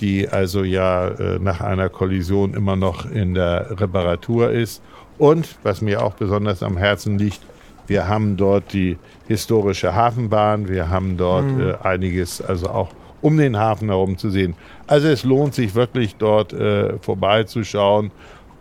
die 0.00 0.28
also 0.28 0.64
ja 0.64 1.06
äh, 1.06 1.38
nach 1.38 1.60
einer 1.60 1.88
Kollision 1.88 2.54
immer 2.54 2.74
noch 2.74 3.08
in 3.08 3.34
der 3.34 3.80
Reparatur 3.80 4.50
ist. 4.50 4.82
Und 5.18 5.56
was 5.62 5.82
mir 5.82 6.02
auch 6.02 6.14
besonders 6.14 6.64
am 6.64 6.76
Herzen 6.76 7.16
liegt, 7.16 7.42
wir 7.86 8.08
haben 8.08 8.36
dort 8.36 8.72
die 8.72 8.98
historische 9.28 9.94
Hafenbahn, 9.94 10.68
wir 10.68 10.90
haben 10.90 11.16
dort 11.16 11.46
mhm. 11.46 11.60
äh, 11.60 11.74
einiges, 11.84 12.42
also 12.42 12.70
auch 12.70 12.88
um 13.20 13.36
den 13.36 13.56
Hafen 13.56 13.88
herum 13.88 14.18
zu 14.18 14.30
sehen. 14.30 14.54
Also 14.86 15.08
es 15.08 15.24
lohnt 15.24 15.54
sich 15.54 15.74
wirklich 15.74 16.16
dort 16.16 16.52
äh, 16.52 16.98
vorbeizuschauen 16.98 18.10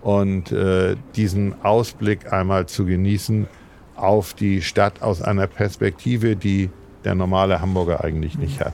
und 0.01 0.51
äh, 0.51 0.95
diesen 1.15 1.55
Ausblick 1.63 2.31
einmal 2.31 2.67
zu 2.67 2.85
genießen 2.85 3.47
auf 3.95 4.33
die 4.33 4.61
Stadt 4.61 5.01
aus 5.01 5.21
einer 5.21 5.47
Perspektive, 5.47 6.35
die 6.35 6.69
der 7.03 7.15
normale 7.15 7.61
Hamburger 7.61 8.03
eigentlich 8.03 8.37
nicht 8.37 8.59
hat. 8.59 8.73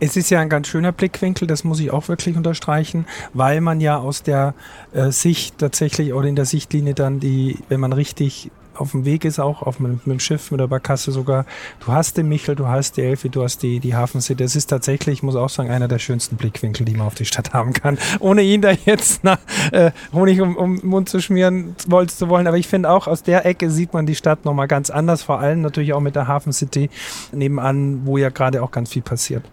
Es 0.00 0.16
ist 0.16 0.30
ja 0.30 0.40
ein 0.40 0.48
ganz 0.48 0.68
schöner 0.68 0.92
Blickwinkel, 0.92 1.46
das 1.46 1.64
muss 1.64 1.80
ich 1.80 1.90
auch 1.90 2.08
wirklich 2.08 2.36
unterstreichen, 2.36 3.06
weil 3.34 3.60
man 3.60 3.80
ja 3.80 3.98
aus 3.98 4.22
der 4.22 4.54
äh, 4.92 5.10
Sicht 5.10 5.58
tatsächlich 5.58 6.12
oder 6.12 6.28
in 6.28 6.36
der 6.36 6.46
Sichtlinie 6.46 6.94
dann 6.94 7.20
die, 7.20 7.58
wenn 7.68 7.80
man 7.80 7.92
richtig 7.92 8.50
auf 8.80 8.92
dem 8.92 9.04
Weg 9.04 9.24
ist, 9.24 9.38
auch 9.38 9.62
auf 9.62 9.78
mit, 9.78 10.06
mit 10.06 10.14
dem 10.14 10.20
Schiff, 10.20 10.50
mit 10.50 10.60
der 10.60 10.66
Barkasse 10.66 11.12
sogar. 11.12 11.46
Du 11.84 11.92
hast 11.92 12.16
den 12.16 12.28
Michel, 12.28 12.56
du 12.56 12.66
hast 12.66 12.96
die 12.96 13.02
Elfi, 13.02 13.28
du 13.28 13.42
hast 13.42 13.62
die, 13.62 13.78
die 13.80 13.94
Hafencity. 13.94 14.42
Das 14.42 14.56
ist 14.56 14.66
tatsächlich, 14.66 15.18
ich 15.18 15.22
muss 15.22 15.36
auch 15.36 15.48
sagen, 15.48 15.70
einer 15.70 15.88
der 15.88 15.98
schönsten 15.98 16.36
Blickwinkel, 16.36 16.84
die 16.84 16.94
man 16.94 17.06
auf 17.06 17.14
die 17.14 17.24
Stadt 17.24 17.52
haben 17.52 17.72
kann. 17.72 17.98
Ohne 18.20 18.42
ihn 18.42 18.62
da 18.62 18.70
jetzt 18.70 19.22
nach 19.24 19.38
äh, 19.72 19.90
Honig 20.12 20.40
um, 20.40 20.56
um 20.56 20.80
Mund 20.82 21.08
zu 21.08 21.20
schmieren 21.20 21.76
wolltest 21.86 22.18
zu 22.18 22.28
wollen. 22.28 22.46
Aber 22.46 22.56
ich 22.56 22.68
finde 22.68 22.90
auch, 22.90 23.06
aus 23.06 23.22
der 23.22 23.46
Ecke 23.46 23.70
sieht 23.70 23.92
man 23.92 24.06
die 24.06 24.14
Stadt 24.14 24.44
nochmal 24.44 24.68
ganz 24.68 24.90
anders, 24.90 25.22
vor 25.22 25.40
allem 25.40 25.60
natürlich 25.60 25.92
auch 25.92 26.00
mit 26.00 26.16
der 26.16 26.26
Hafencity 26.26 26.90
nebenan, 27.32 28.06
wo 28.06 28.18
ja 28.18 28.30
gerade 28.30 28.62
auch 28.62 28.70
ganz 28.70 28.90
viel 28.90 29.02
passiert. 29.02 29.44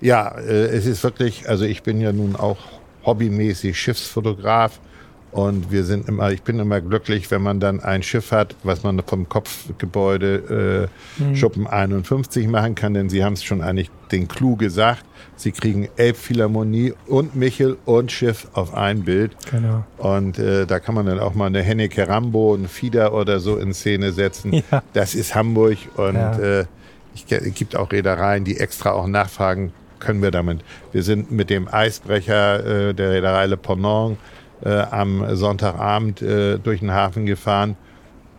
Ja, 0.00 0.28
äh, 0.36 0.66
es 0.66 0.86
ist 0.86 1.04
wirklich, 1.04 1.48
also 1.48 1.64
ich 1.64 1.82
bin 1.82 2.00
ja 2.00 2.12
nun 2.12 2.34
auch 2.36 2.58
hobbymäßig 3.04 3.78
Schiffsfotograf 3.78 4.80
und 5.32 5.72
wir 5.72 5.84
sind 5.84 6.08
immer, 6.08 6.30
ich 6.30 6.42
bin 6.42 6.58
immer 6.58 6.82
glücklich, 6.82 7.30
wenn 7.30 7.40
man 7.40 7.58
dann 7.58 7.80
ein 7.80 8.02
Schiff 8.02 8.32
hat, 8.32 8.54
was 8.64 8.82
man 8.82 9.02
vom 9.04 9.28
Kopfgebäude 9.30 10.88
äh, 11.18 11.22
mhm. 11.22 11.36
Schuppen 11.36 11.66
51 11.66 12.46
machen 12.48 12.74
kann, 12.74 12.92
denn 12.92 13.08
Sie 13.08 13.24
haben 13.24 13.32
es 13.32 13.42
schon 13.42 13.62
eigentlich 13.62 13.90
den 14.12 14.28
Clou 14.28 14.56
gesagt. 14.56 15.04
Sie 15.36 15.52
kriegen 15.52 15.88
Elbphilharmonie 15.96 16.92
und 17.06 17.34
Michel 17.34 17.78
und 17.86 18.12
Schiff 18.12 18.46
auf 18.52 18.74
ein 18.74 19.04
Bild. 19.04 19.34
Genau. 19.50 19.84
Und 19.96 20.38
äh, 20.38 20.66
da 20.66 20.78
kann 20.78 20.94
man 20.94 21.06
dann 21.06 21.18
auch 21.18 21.34
mal 21.34 21.46
eine 21.46 21.62
Henneke 21.62 22.06
Rambo, 22.06 22.54
ein 22.54 22.68
Fieder 22.68 23.14
oder 23.14 23.40
so 23.40 23.56
in 23.56 23.72
Szene 23.72 24.12
setzen. 24.12 24.52
Ja. 24.70 24.82
Das 24.92 25.14
ist 25.14 25.34
Hamburg 25.34 25.78
und 25.96 26.14
ja. 26.14 26.38
äh, 26.38 26.64
es 27.14 27.54
gibt 27.54 27.74
auch 27.74 27.90
Reedereien, 27.90 28.44
die 28.44 28.58
extra 28.58 28.92
auch 28.92 29.06
nachfragen, 29.06 29.72
können 29.98 30.22
wir 30.22 30.30
damit. 30.30 30.60
Wir 30.92 31.02
sind 31.02 31.30
mit 31.30 31.48
dem 31.48 31.72
Eisbrecher 31.72 32.88
äh, 32.88 32.94
der 32.94 33.10
Reederei 33.10 33.46
Le 33.46 33.56
Ponant 33.56 34.18
äh, 34.64 34.80
am 34.90 35.36
Sonntagabend 35.36 36.22
äh, 36.22 36.58
durch 36.58 36.80
den 36.80 36.92
Hafen 36.92 37.26
gefahren. 37.26 37.76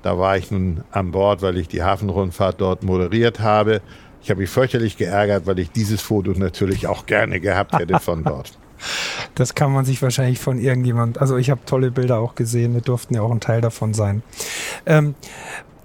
Da 0.01 0.17
war 0.17 0.37
ich 0.37 0.51
nun 0.51 0.83
an 0.91 1.11
Bord, 1.11 1.41
weil 1.41 1.57
ich 1.57 1.67
die 1.67 1.83
Hafenrundfahrt 1.83 2.59
dort 2.59 2.83
moderiert 2.83 3.39
habe. 3.39 3.81
Ich 4.21 4.29
habe 4.29 4.41
mich 4.41 4.49
fürchterlich 4.49 4.97
geärgert, 4.97 5.45
weil 5.45 5.59
ich 5.59 5.71
dieses 5.71 6.01
Foto 6.01 6.31
natürlich 6.31 6.87
auch 6.87 7.05
gerne 7.05 7.39
gehabt 7.39 7.77
hätte 7.77 7.99
von 7.99 8.23
dort. 8.23 8.57
Das 9.35 9.55
kann 9.55 9.71
man 9.71 9.85
sich 9.85 10.01
wahrscheinlich 10.01 10.39
von 10.39 10.59
irgendjemand. 10.59 11.17
Also 11.21 11.37
ich 11.37 11.49
habe 11.49 11.61
tolle 11.65 11.89
Bilder 11.89 12.17
auch 12.19 12.35
gesehen. 12.35 12.73
Wir 12.73 12.81
durften 12.81 13.15
ja 13.15 13.21
auch 13.21 13.31
ein 13.31 13.39
Teil 13.39 13.61
davon 13.61 13.93
sein. 13.93 14.23
Ähm, 14.85 15.15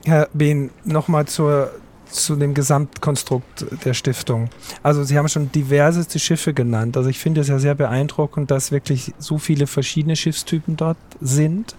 Herr 0.05 0.29
Behn, 0.33 0.71
nochmal 0.85 1.27
zur 1.27 1.71
zu 2.11 2.37
dem 2.37 2.55
Gesamtkonstrukt 2.55 3.67
der 3.85 3.95
Stiftung. 3.95 4.51
Also 4.83 5.05
Sie 5.05 5.19
haben 5.19 5.29
schon 5.29 5.53
diverseste 5.53 6.19
Schiffe 6.19 6.55
genannt. 6.55 6.97
Also 6.97 7.09
ich 7.09 7.19
finde 7.19 7.41
es 7.41 7.49
ja 7.49 7.59
sehr 7.59 7.75
beeindruckend, 7.75 8.51
dass 8.51 8.73
wirklich 8.73 9.15
so 9.19 9.39
viele 9.39 9.67
verschiedene 9.67 10.17
Schiffstypen 10.17 10.77
dort 10.77 10.99
sind, 11.21 11.75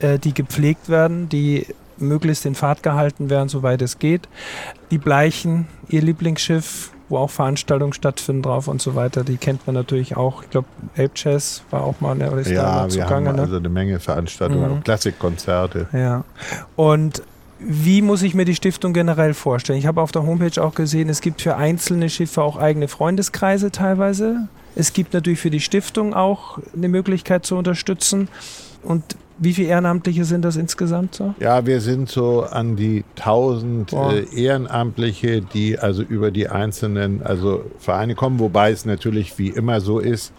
äh, 0.00 0.18
die 0.18 0.34
gepflegt 0.34 0.88
werden, 0.88 1.28
die 1.28 1.66
möglichst 1.98 2.46
in 2.46 2.54
Fahrt 2.54 2.82
gehalten 2.82 3.30
werden, 3.30 3.48
soweit 3.48 3.82
es 3.82 3.98
geht. 3.98 4.28
Die 4.90 4.98
Bleichen, 4.98 5.66
Ihr 5.88 6.02
Lieblingsschiff, 6.02 6.90
wo 7.08 7.18
auch 7.18 7.30
Veranstaltungen 7.30 7.92
stattfinden 7.92 8.42
drauf 8.42 8.68
und 8.68 8.80
so 8.80 8.94
weiter, 8.94 9.22
die 9.22 9.36
kennt 9.36 9.66
man 9.66 9.74
natürlich 9.74 10.16
auch. 10.16 10.42
Ich 10.42 10.50
glaube, 10.50 10.66
Ape 10.94 11.12
Chess 11.14 11.62
war 11.70 11.84
auch 11.84 12.00
mal, 12.00 12.20
ist 12.38 12.50
ja, 12.50 12.84
wir 12.84 12.88
zugange, 12.88 13.28
haben 13.28 13.36
ne? 13.36 13.42
also 13.42 13.56
eine 13.56 13.68
Menge 13.68 14.00
Veranstaltungen, 14.00 14.76
mhm. 14.76 14.84
Klassikkonzerte. 14.84 15.88
Ja. 15.92 16.24
Und 16.74 17.22
wie 17.64 18.02
muss 18.02 18.22
ich 18.22 18.34
mir 18.34 18.44
die 18.44 18.54
Stiftung 18.54 18.92
generell 18.92 19.34
vorstellen? 19.34 19.78
Ich 19.78 19.86
habe 19.86 20.00
auf 20.00 20.12
der 20.12 20.24
Homepage 20.24 20.62
auch 20.62 20.74
gesehen, 20.74 21.08
es 21.08 21.20
gibt 21.20 21.42
für 21.42 21.56
einzelne 21.56 22.08
Schiffe 22.08 22.42
auch 22.42 22.56
eigene 22.56 22.88
Freundeskreise 22.88 23.70
teilweise. 23.70 24.48
Es 24.74 24.92
gibt 24.92 25.14
natürlich 25.14 25.40
für 25.40 25.50
die 25.50 25.60
Stiftung 25.60 26.14
auch 26.14 26.58
eine 26.74 26.88
Möglichkeit 26.88 27.44
zu 27.44 27.56
unterstützen. 27.56 28.28
Und 28.82 29.04
wie 29.38 29.52
viele 29.52 29.68
Ehrenamtliche 29.68 30.24
sind 30.24 30.44
das 30.44 30.56
insgesamt 30.56 31.14
so? 31.14 31.34
Ja, 31.40 31.66
wir 31.66 31.80
sind 31.80 32.08
so 32.08 32.42
an 32.42 32.76
die 32.76 33.04
1000 33.16 33.92
äh, 33.92 34.24
Ehrenamtliche, 34.34 35.40
die 35.40 35.78
also 35.78 36.02
über 36.02 36.30
die 36.30 36.48
einzelnen 36.48 37.22
also 37.22 37.64
Vereine 37.78 38.14
kommen, 38.14 38.38
wobei 38.38 38.70
es 38.70 38.84
natürlich 38.84 39.38
wie 39.38 39.48
immer 39.48 39.80
so 39.80 39.98
ist. 39.98 40.32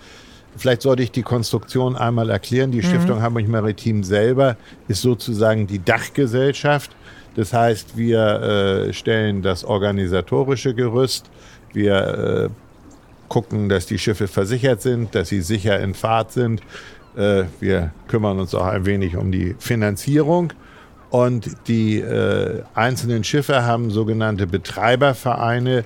Vielleicht 0.55 0.83
sollte 0.83 1.03
ich 1.03 1.11
die 1.11 1.23
Konstruktion 1.23 1.95
einmal 1.95 2.29
erklären. 2.29 2.71
Die 2.71 2.77
mhm. 2.77 2.83
Stiftung 2.83 3.21
Hamburg 3.21 3.47
Maritim 3.47 4.03
selber 4.03 4.57
ist 4.87 5.01
sozusagen 5.01 5.67
die 5.67 5.83
Dachgesellschaft 5.83 6.91
das 7.35 7.53
heißt, 7.53 7.97
wir 7.97 8.87
äh, 8.89 8.93
stellen 8.93 9.41
das 9.41 9.63
organisatorische 9.63 10.73
Gerüst, 10.73 11.29
wir 11.73 12.49
äh, 12.51 12.63
gucken, 13.27 13.69
dass 13.69 13.87
die 13.87 13.97
Schiffe 13.97 14.27
versichert 14.27 14.81
sind, 14.81 15.15
dass 15.15 15.29
sie 15.29 15.41
sicher 15.41 15.79
in 15.79 15.95
Fahrt 15.95 16.31
sind. 16.31 16.61
Äh, 17.17 17.45
wir 17.59 17.91
kümmern 18.07 18.39
uns 18.39 18.53
auch 18.53 18.65
ein 18.65 18.85
wenig 18.85 19.17
um 19.17 19.31
die 19.31 19.55
Finanzierung. 19.57 20.53
Und 21.09 21.67
die 21.67 21.99
äh, 21.99 22.63
einzelnen 22.73 23.23
Schiffe 23.23 23.63
haben 23.63 23.91
sogenannte 23.91 24.47
Betreibervereine, 24.47 25.83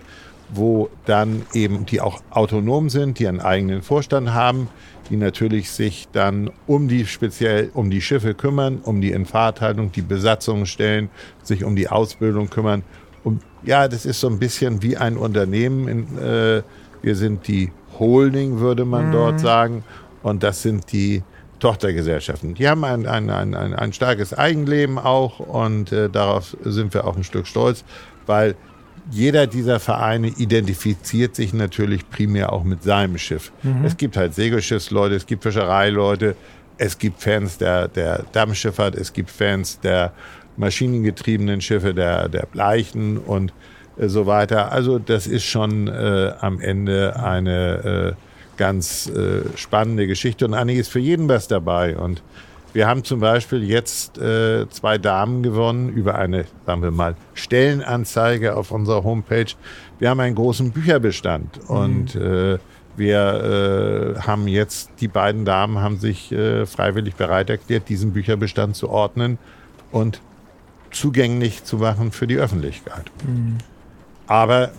wo 0.50 0.90
dann 1.06 1.44
eben 1.54 1.86
die 1.86 2.00
auch 2.00 2.22
autonom 2.30 2.90
sind, 2.90 3.20
die 3.20 3.28
einen 3.28 3.42
eigenen 3.42 3.82
Vorstand 3.82 4.34
haben, 4.34 4.70
die 5.10 5.18
natürlich 5.18 5.72
sich 5.72 6.08
dann 6.12 6.50
um 6.66 6.88
die 6.88 7.06
speziell 7.06 7.72
um 7.74 7.90
die 7.90 8.02
Schiffe 8.02 8.34
kümmern, 8.34 8.80
um 8.84 9.02
die 9.02 9.12
Infahrthaltung, 9.12 9.92
die 9.92 10.02
Besatzung 10.02 10.66
stellen, 10.66 11.10
sich 11.44 11.64
um 11.64 11.76
die 11.76 11.90
Ausbildung 11.90 12.50
kümmern. 12.50 12.84
Und 13.24 13.42
ja, 13.64 13.88
das 13.88 14.06
ist 14.06 14.20
so 14.20 14.28
ein 14.28 14.40
bisschen 14.40 14.82
wie 14.84 14.98
ein 14.98 15.18
Unternehmen. 15.18 15.88
In, 15.88 16.18
äh, 16.18 16.62
wir 17.02 17.16
sind 17.16 17.48
die 17.48 17.72
Holding, 18.00 18.60
würde 18.60 18.86
man 18.86 19.08
mhm. 19.08 19.12
dort 19.12 19.40
sagen. 19.40 19.84
Und 20.24 20.44
das 20.44 20.62
sind 20.62 20.92
die 20.92 21.24
Tochtergesellschaften. 21.60 22.54
Die 22.54 22.68
haben 22.68 22.84
ein, 22.84 23.06
ein, 23.08 23.30
ein, 23.30 23.54
ein, 23.56 23.74
ein 23.74 23.94
starkes 23.94 24.34
Eigenleben 24.34 24.98
auch 25.00 25.40
und 25.40 25.92
äh, 25.92 26.10
darauf 26.10 26.56
sind 26.64 26.94
wir 26.94 27.06
auch 27.06 27.16
ein 27.18 27.24
Stück 27.24 27.48
stolz, 27.48 27.84
weil 28.26 28.56
jeder 29.10 29.48
dieser 29.48 29.80
Vereine 29.80 30.28
identifiziert 30.28 31.36
sich 31.36 31.54
natürlich 31.54 32.10
primär 32.10 32.52
auch 32.52 32.64
mit 32.64 32.84
seinem 32.84 33.18
Schiff. 33.18 33.52
Mhm. 33.64 33.86
Es 33.86 33.98
gibt 33.98 34.18
halt 34.18 34.34
Segelschiffsleute, 34.34 35.16
es 35.16 35.26
gibt 35.26 35.44
Fischereileute, 35.44 36.36
es 36.78 36.98
gibt 36.98 37.22
Fans 37.22 37.58
der, 37.58 37.88
der 37.88 38.26
Dampfschifffahrt, 38.32 38.96
es 38.96 39.14
gibt 39.14 39.30
Fans 39.30 39.80
der 39.80 40.14
maschinengetriebenen 40.58 41.62
Schiffe, 41.62 41.94
der, 41.94 42.30
der 42.30 42.46
Bleichen 42.46 43.18
und 43.18 43.54
äh, 43.98 44.08
so 44.08 44.26
weiter. 44.26 44.72
Also 44.72 45.00
das 45.00 45.28
ist 45.28 45.46
schon 45.46 45.88
äh, 45.88 46.34
am 46.40 46.60
Ende 46.60 47.16
eine 47.18 48.16
äh, 48.16 48.58
ganz 48.58 49.08
äh, 49.08 49.42
spannende 49.56 50.08
Geschichte 50.08 50.46
und 50.46 50.54
einiges 50.54 50.88
für 50.88 51.00
jeden 51.00 51.30
was 51.30 51.48
dabei. 51.48 51.96
Und 51.96 52.22
Wir 52.78 52.88
haben 52.88 53.04
zum 53.04 53.22
Beispiel 53.22 53.64
jetzt 53.64 54.20
äh, 54.20 54.70
zwei 54.70 55.00
Damen 55.00 55.42
gewonnen 55.42 55.90
über 55.90 56.14
eine, 56.14 56.46
sagen 56.68 56.84
wir 56.84 56.92
mal, 56.92 57.16
Stellenanzeige 57.34 58.56
auf 58.56 58.70
unserer 58.70 59.04
Homepage. 59.04 59.48
Wir 59.98 60.12
haben 60.12 60.20
einen 60.20 60.36
großen 60.36 60.70
Bücherbestand 60.70 61.60
mhm. 61.64 61.76
und 61.76 62.16
äh, 62.16 62.60
wir 62.96 64.16
äh, 64.16 64.20
haben 64.20 64.48
jetzt, 64.48 64.92
die 65.02 65.08
beiden 65.08 65.44
Damen 65.44 65.80
haben 65.80 65.98
sich 65.98 66.32
äh, 66.32 66.68
freiwillig 66.68 67.16
bereit 67.16 67.50
erklärt, 67.50 67.90
diesen 67.90 68.14
Bücherbestand 68.14 68.76
zu 68.76 68.90
ordnen 68.90 69.40
und 69.92 70.22
zugänglich 70.92 71.64
zu 71.64 71.78
machen 71.78 72.12
für 72.12 72.28
die 72.28 72.38
Öffentlichkeit. 72.38 73.10
Mhm. 73.26 73.58
Aber 74.28 74.70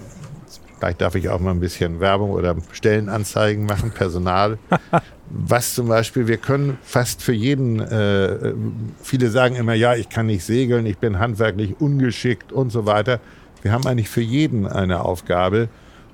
vielleicht 0.78 1.00
darf 1.00 1.14
ich 1.14 1.28
auch 1.28 1.40
mal 1.40 1.50
ein 1.50 1.61
bisschen 1.61 2.00
Werbung 2.00 2.30
oder 2.30 2.56
Stellenanzeigen 2.73 3.66
machen, 3.66 3.90
Personal. 3.90 4.58
Was 5.30 5.75
zum 5.75 5.88
Beispiel, 5.88 6.26
wir 6.26 6.38
können 6.38 6.78
fast 6.82 7.23
für 7.23 7.35
jeden, 7.35 7.80
äh, 7.80 8.54
viele 9.02 9.30
sagen 9.30 9.56
immer, 9.56 9.75
ja, 9.75 9.94
ich 9.94 10.08
kann 10.08 10.26
nicht 10.26 10.44
segeln, 10.44 10.87
ich 10.87 10.99
bin 10.99 11.18
handwerklich 11.18 11.80
ungeschickt 11.80 12.50
und 12.52 12.70
so 12.70 12.87
weiter. 12.87 13.20
Wir 13.62 13.73
haben 13.73 13.87
eigentlich 13.87 14.08
für 14.08 14.23
jeden 14.23 14.66
eine 14.66 15.04
Aufgabe. 15.04 15.68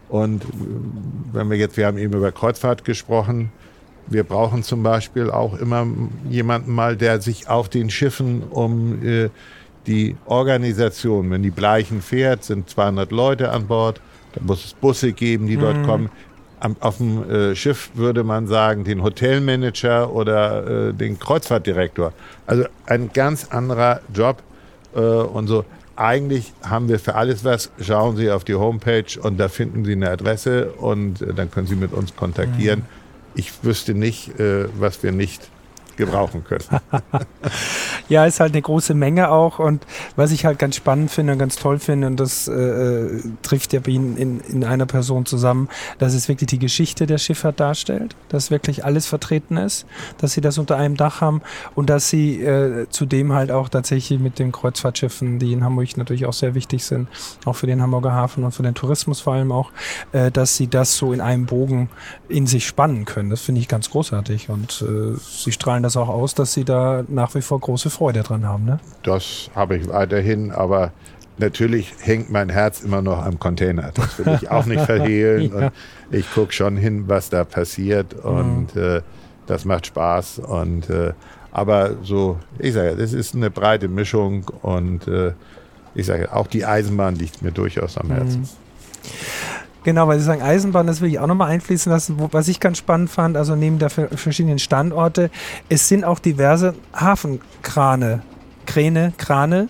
Und 0.08 0.44
wenn 1.32 1.48
wir 1.50 1.56
jetzt, 1.56 1.76
wir 1.76 1.86
haben 1.86 1.98
eben 1.98 2.14
über 2.14 2.32
Kreuzfahrt 2.32 2.84
gesprochen, 2.84 3.52
wir 4.06 4.24
brauchen 4.24 4.62
zum 4.62 4.82
Beispiel 4.82 5.30
auch 5.30 5.54
immer 5.54 5.86
jemanden 6.28 6.72
mal, 6.72 6.96
der 6.96 7.20
sich 7.20 7.48
auf 7.48 7.68
den 7.68 7.90
Schiffen 7.90 8.42
um 8.42 9.02
äh, 9.04 9.30
die 9.86 10.16
Organisation, 10.26 11.30
wenn 11.30 11.42
die 11.42 11.50
Bleichen 11.50 12.02
fährt, 12.02 12.44
sind 12.44 12.68
200 12.68 13.12
Leute 13.12 13.50
an 13.50 13.66
Bord, 13.66 14.00
da 14.34 14.40
muss 14.42 14.64
es 14.64 14.74
Busse 14.74 15.12
geben, 15.12 15.46
die 15.46 15.56
dort 15.56 15.78
mhm. 15.78 15.82
kommen. 15.84 16.10
Am, 16.60 16.76
auf 16.80 16.98
dem 16.98 17.30
äh, 17.30 17.54
Schiff 17.54 17.90
würde 17.94 18.24
man 18.24 18.46
sagen, 18.46 18.84
den 18.84 19.02
Hotelmanager 19.02 20.12
oder 20.12 20.88
äh, 20.88 20.92
den 20.94 21.18
Kreuzfahrtdirektor. 21.18 22.12
Also 22.46 22.64
ein 22.86 23.10
ganz 23.12 23.48
anderer 23.50 24.00
Job 24.14 24.42
äh, 24.94 24.98
und 25.00 25.46
so. 25.46 25.64
Eigentlich 25.96 26.52
haben 26.62 26.88
wir 26.88 26.98
für 26.98 27.14
alles 27.14 27.44
was. 27.44 27.70
Schauen 27.80 28.16
Sie 28.16 28.30
auf 28.30 28.44
die 28.44 28.54
Homepage 28.54 29.20
und 29.22 29.38
da 29.38 29.48
finden 29.48 29.84
Sie 29.84 29.92
eine 29.92 30.10
Adresse 30.10 30.70
und 30.72 31.22
äh, 31.22 31.34
dann 31.34 31.50
können 31.50 31.66
Sie 31.66 31.76
mit 31.76 31.92
uns 31.92 32.16
kontaktieren. 32.16 32.80
Mhm. 32.80 32.86
Ich 33.36 33.52
wüsste 33.62 33.94
nicht, 33.94 34.38
äh, 34.40 34.66
was 34.78 35.02
wir 35.02 35.12
nicht 35.12 35.50
gebrauchen 35.96 36.44
können. 36.44 36.64
ja, 38.08 38.26
ist 38.26 38.40
halt 38.40 38.52
eine 38.52 38.62
große 38.62 38.94
Menge 38.94 39.30
auch 39.30 39.58
und 39.58 39.86
was 40.16 40.32
ich 40.32 40.44
halt 40.44 40.58
ganz 40.58 40.76
spannend 40.76 41.10
finde 41.10 41.32
und 41.34 41.38
ganz 41.38 41.56
toll 41.56 41.78
finde 41.78 42.06
und 42.06 42.18
das 42.18 42.48
äh, 42.48 43.20
trifft 43.42 43.72
ja 43.72 43.80
bei 43.80 43.92
Ihnen 43.92 44.16
in, 44.16 44.40
in 44.40 44.64
einer 44.64 44.86
Person 44.86 45.26
zusammen, 45.26 45.68
dass 45.98 46.14
es 46.14 46.28
wirklich 46.28 46.48
die 46.48 46.58
Geschichte 46.58 47.06
der 47.06 47.18
Schifffahrt 47.18 47.60
darstellt, 47.60 48.16
dass 48.28 48.50
wirklich 48.50 48.84
alles 48.84 49.06
vertreten 49.06 49.56
ist, 49.56 49.86
dass 50.18 50.32
Sie 50.32 50.40
das 50.40 50.58
unter 50.58 50.76
einem 50.76 50.96
Dach 50.96 51.20
haben 51.20 51.42
und 51.74 51.90
dass 51.90 52.08
Sie 52.08 52.42
äh, 52.42 52.86
zudem 52.90 53.32
halt 53.32 53.50
auch 53.50 53.68
tatsächlich 53.68 54.18
mit 54.20 54.38
den 54.38 54.52
Kreuzfahrtschiffen, 54.52 55.38
die 55.38 55.52
in 55.52 55.64
Hamburg 55.64 55.96
natürlich 55.96 56.26
auch 56.26 56.32
sehr 56.32 56.54
wichtig 56.54 56.84
sind, 56.84 57.08
auch 57.44 57.54
für 57.54 57.66
den 57.66 57.82
Hamburger 57.82 58.12
Hafen 58.12 58.44
und 58.44 58.52
für 58.52 58.62
den 58.62 58.74
Tourismus 58.74 59.20
vor 59.20 59.34
allem 59.34 59.52
auch, 59.52 59.70
äh, 60.12 60.30
dass 60.30 60.56
Sie 60.56 60.66
das 60.66 60.96
so 60.96 61.12
in 61.12 61.20
einem 61.20 61.46
Bogen 61.46 61.90
in 62.28 62.46
sich 62.46 62.66
spannen 62.66 63.04
können. 63.04 63.30
Das 63.30 63.42
finde 63.42 63.60
ich 63.60 63.68
ganz 63.68 63.90
großartig 63.90 64.48
und 64.48 64.82
äh, 64.82 65.16
Sie 65.20 65.52
strahlen 65.52 65.82
das 65.84 65.96
auch 65.96 66.08
aus, 66.08 66.34
dass 66.34 66.52
Sie 66.52 66.64
da 66.64 67.04
nach 67.08 67.34
wie 67.34 67.42
vor 67.42 67.60
große 67.60 67.90
Freude 67.90 68.22
dran 68.22 68.46
haben. 68.46 68.64
Ne? 68.64 68.80
Das 69.02 69.50
habe 69.54 69.76
ich 69.76 69.88
weiterhin, 69.88 70.50
aber 70.50 70.92
natürlich 71.38 71.92
hängt 72.00 72.30
mein 72.30 72.48
Herz 72.48 72.82
immer 72.82 73.02
noch 73.02 73.24
am 73.24 73.38
Container. 73.38 73.92
Das 73.94 74.18
will 74.18 74.34
ich 74.34 74.50
auch 74.50 74.66
nicht 74.66 74.80
verhehlen. 74.86 75.52
ja. 75.58 75.72
ich 76.10 76.30
gucke 76.32 76.52
schon 76.52 76.76
hin, 76.76 77.04
was 77.06 77.30
da 77.30 77.44
passiert 77.44 78.14
und 78.14 78.74
mhm. 78.74 78.82
äh, 78.82 79.00
das 79.46 79.64
macht 79.64 79.86
Spaß. 79.86 80.40
Und, 80.40 80.90
äh, 80.90 81.12
aber 81.52 81.92
so, 82.02 82.38
ich 82.58 82.74
sage, 82.74 82.96
das 82.96 83.12
ist 83.12 83.34
eine 83.34 83.50
breite 83.50 83.88
Mischung 83.88 84.44
und 84.62 85.06
äh, 85.06 85.32
ich 85.94 86.06
sage, 86.06 86.34
auch 86.34 86.46
die 86.46 86.64
Eisenbahn 86.64 87.14
liegt 87.14 87.42
mir 87.42 87.52
durchaus 87.52 87.96
am 87.98 88.10
Herzen. 88.10 88.40
Mhm. 88.40 88.48
Genau, 89.84 90.08
weil 90.08 90.18
Sie 90.18 90.24
sagen 90.24 90.42
Eisenbahn, 90.42 90.86
das 90.86 91.00
will 91.00 91.10
ich 91.10 91.18
auch 91.18 91.26
nochmal 91.26 91.50
einfließen 91.50 91.92
lassen. 91.92 92.18
Wo, 92.18 92.28
was 92.32 92.48
ich 92.48 92.58
ganz 92.58 92.78
spannend 92.78 93.10
fand, 93.10 93.36
also 93.36 93.54
neben 93.54 93.78
der 93.78 93.90
verschiedenen 93.90 94.58
Standorte, 94.58 95.30
es 95.68 95.88
sind 95.88 96.04
auch 96.04 96.18
diverse 96.18 96.74
Hafenkrane, 96.94 98.22
Kräne, 98.66 99.12
Krane, 99.18 99.68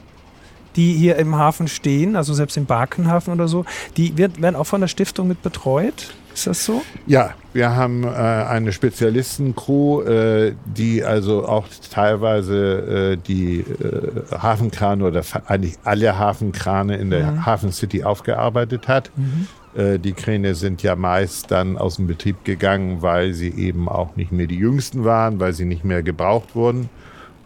die 0.77 0.93
hier 0.93 1.17
im 1.17 1.37
Hafen 1.37 1.69
stehen, 1.69 2.17
also 2.17 2.33
selbst 2.33 2.57
im 2.57 2.67
Barkenhafen 2.67 3.33
oder 3.33 3.49
so, 3.49 3.65
die 3.97 4.17
wird, 4.17 4.41
werden 4.41 4.57
auch 4.57 4.65
von 4.65 4.81
der 4.81 4.89
Stiftung 4.89 5.29
mit 5.29 5.43
betreut. 5.43 6.15
Ist 6.33 6.49
das 6.49 6.65
so? 6.65 6.83
Ja, 7.07 7.31
wir 7.53 7.77
haben 7.77 8.03
äh, 8.03 8.09
eine 8.09 8.73
Spezialistencrew, 8.73 10.03
äh, 10.03 10.55
die 10.65 11.05
also 11.05 11.47
auch 11.47 11.67
teilweise 11.93 13.13
äh, 13.13 13.17
die 13.17 13.61
äh, 13.61 14.37
Hafenkrane 14.37 15.05
oder 15.05 15.23
eigentlich 15.47 15.77
alle 15.85 16.19
Hafenkrane 16.19 16.97
in 16.97 17.11
der 17.11 17.31
mhm. 17.31 17.47
Hafen 17.47 17.71
City 17.71 18.03
aufgearbeitet 18.03 18.89
hat. 18.89 19.13
Mhm. 19.17 19.47
Äh, 19.75 19.99
die 19.99 20.13
Kräne 20.13 20.55
sind 20.55 20.83
ja 20.83 20.97
meist 20.97 21.51
dann 21.51 21.77
aus 21.77 21.97
dem 21.97 22.07
Betrieb 22.07 22.45
gegangen, 22.45 23.03
weil 23.03 23.33
sie 23.33 23.51
eben 23.51 23.89
auch 23.89 24.17
nicht 24.17 24.33
mehr 24.33 24.47
die 24.47 24.59
jüngsten 24.59 25.05
waren, 25.05 25.41
weil 25.41 25.53
sie 25.53 25.65
nicht 25.65 25.85
mehr 25.85 26.03
gebraucht 26.03 26.55
wurden. 26.55 26.89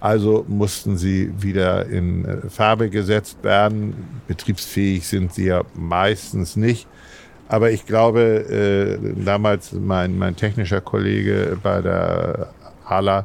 Also 0.01 0.45
mussten 0.47 0.97
sie 0.97 1.33
wieder 1.41 1.87
in 1.87 2.25
äh, 2.25 2.49
Farbe 2.49 2.91
gesetzt 2.91 3.39
werden. 3.43 3.95
Betriebsfähig 4.29 5.07
sind 5.07 5.35
sie 5.35 5.47
ja 5.47 5.63
meistens 5.75 6.57
nicht. 6.57 6.87
Aber 7.49 7.71
ich 7.71 7.87
glaube, 7.87 8.21
äh, 8.21 9.25
damals 9.25 9.73
mein, 9.73 10.19
mein 10.19 10.37
technischer 10.37 10.83
Kollege 10.83 11.59
bei 11.63 11.81
der 11.81 12.51
HALA, 12.85 13.25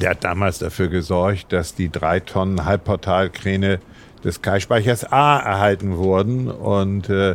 der 0.00 0.10
hat 0.10 0.24
damals 0.24 0.58
dafür 0.58 0.88
gesorgt, 0.88 1.52
dass 1.52 1.74
die 1.74 1.90
drei 1.90 2.20
Tonnen 2.20 2.64
Halbportalkräne 2.64 3.80
des 4.24 4.42
Kai-Speichers 4.42 5.10
A 5.10 5.38
erhalten 5.38 5.96
wurden. 5.96 6.50
Und 6.50 7.08
äh, 7.08 7.34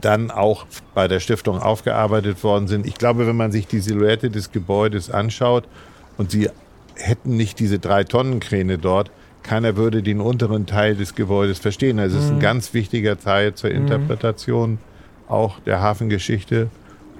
dann 0.00 0.30
auch 0.30 0.66
bei 0.94 1.08
der 1.08 1.20
Stiftung 1.20 1.58
aufgearbeitet 1.58 2.42
worden 2.42 2.68
sind. 2.68 2.86
Ich 2.86 2.94
glaube, 2.94 3.26
wenn 3.26 3.36
man 3.36 3.52
sich 3.52 3.66
die 3.66 3.80
Silhouette 3.80 4.30
des 4.30 4.52
Gebäudes 4.52 5.10
anschaut 5.10 5.68
und 6.16 6.30
sie 6.30 6.48
hätten 6.94 7.36
nicht 7.36 7.58
diese 7.58 7.78
drei 7.78 8.04
Tonnen 8.04 8.40
Kräne 8.40 8.78
dort, 8.78 9.10
keiner 9.42 9.76
würde 9.76 10.02
den 10.02 10.20
unteren 10.20 10.66
Teil 10.66 10.96
des 10.96 11.14
Gebäudes 11.14 11.58
verstehen. 11.58 11.98
Also 11.98 12.18
es 12.18 12.24
ist 12.24 12.30
ein 12.30 12.36
mhm. 12.36 12.40
ganz 12.40 12.74
wichtiger 12.74 13.18
Teil 13.18 13.54
zur 13.54 13.70
mhm. 13.70 13.76
Interpretation 13.76 14.78
auch 15.28 15.60
der 15.60 15.80
Hafengeschichte. 15.80 16.68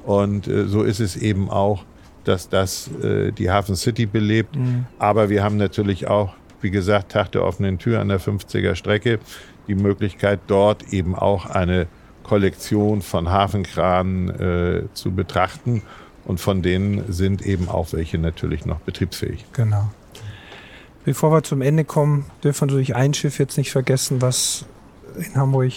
Und 0.04 0.48
äh, 0.48 0.66
so 0.66 0.82
ist 0.82 1.00
es 1.00 1.16
eben 1.16 1.50
auch, 1.50 1.84
dass 2.24 2.48
das 2.48 2.90
äh, 3.02 3.32
die 3.32 3.50
Hafen 3.50 3.76
City 3.76 4.06
belebt. 4.06 4.56
Mhm. 4.56 4.86
Aber 4.98 5.30
wir 5.30 5.42
haben 5.42 5.56
natürlich 5.56 6.08
auch, 6.08 6.34
wie 6.60 6.70
gesagt, 6.70 7.12
Tag 7.12 7.32
der 7.32 7.44
offenen 7.44 7.78
Tür 7.78 8.00
an 8.00 8.08
der 8.08 8.20
50er 8.20 8.74
Strecke 8.74 9.18
die 9.66 9.74
Möglichkeit, 9.74 10.40
dort 10.46 10.92
eben 10.92 11.14
auch 11.14 11.46
eine 11.46 11.86
Kollektion 12.22 13.02
von 13.02 13.30
Hafenkranen 13.30 14.28
äh, 14.28 14.82
zu 14.94 15.12
betrachten. 15.12 15.82
Und 16.24 16.38
von 16.38 16.62
denen 16.62 17.12
sind 17.12 17.42
eben 17.42 17.68
auch 17.68 17.92
welche 17.92 18.18
natürlich 18.18 18.66
noch 18.66 18.80
betriebsfähig. 18.80 19.46
Genau. 19.52 19.90
Bevor 21.04 21.32
wir 21.32 21.42
zum 21.42 21.62
Ende 21.62 21.84
kommen, 21.84 22.26
dürfen 22.44 22.60
wir 22.60 22.66
natürlich 22.66 22.94
ein 22.94 23.14
Schiff 23.14 23.38
jetzt 23.38 23.56
nicht 23.56 23.72
vergessen, 23.72 24.20
was 24.20 24.66
in 25.16 25.34
Hamburg, 25.34 25.72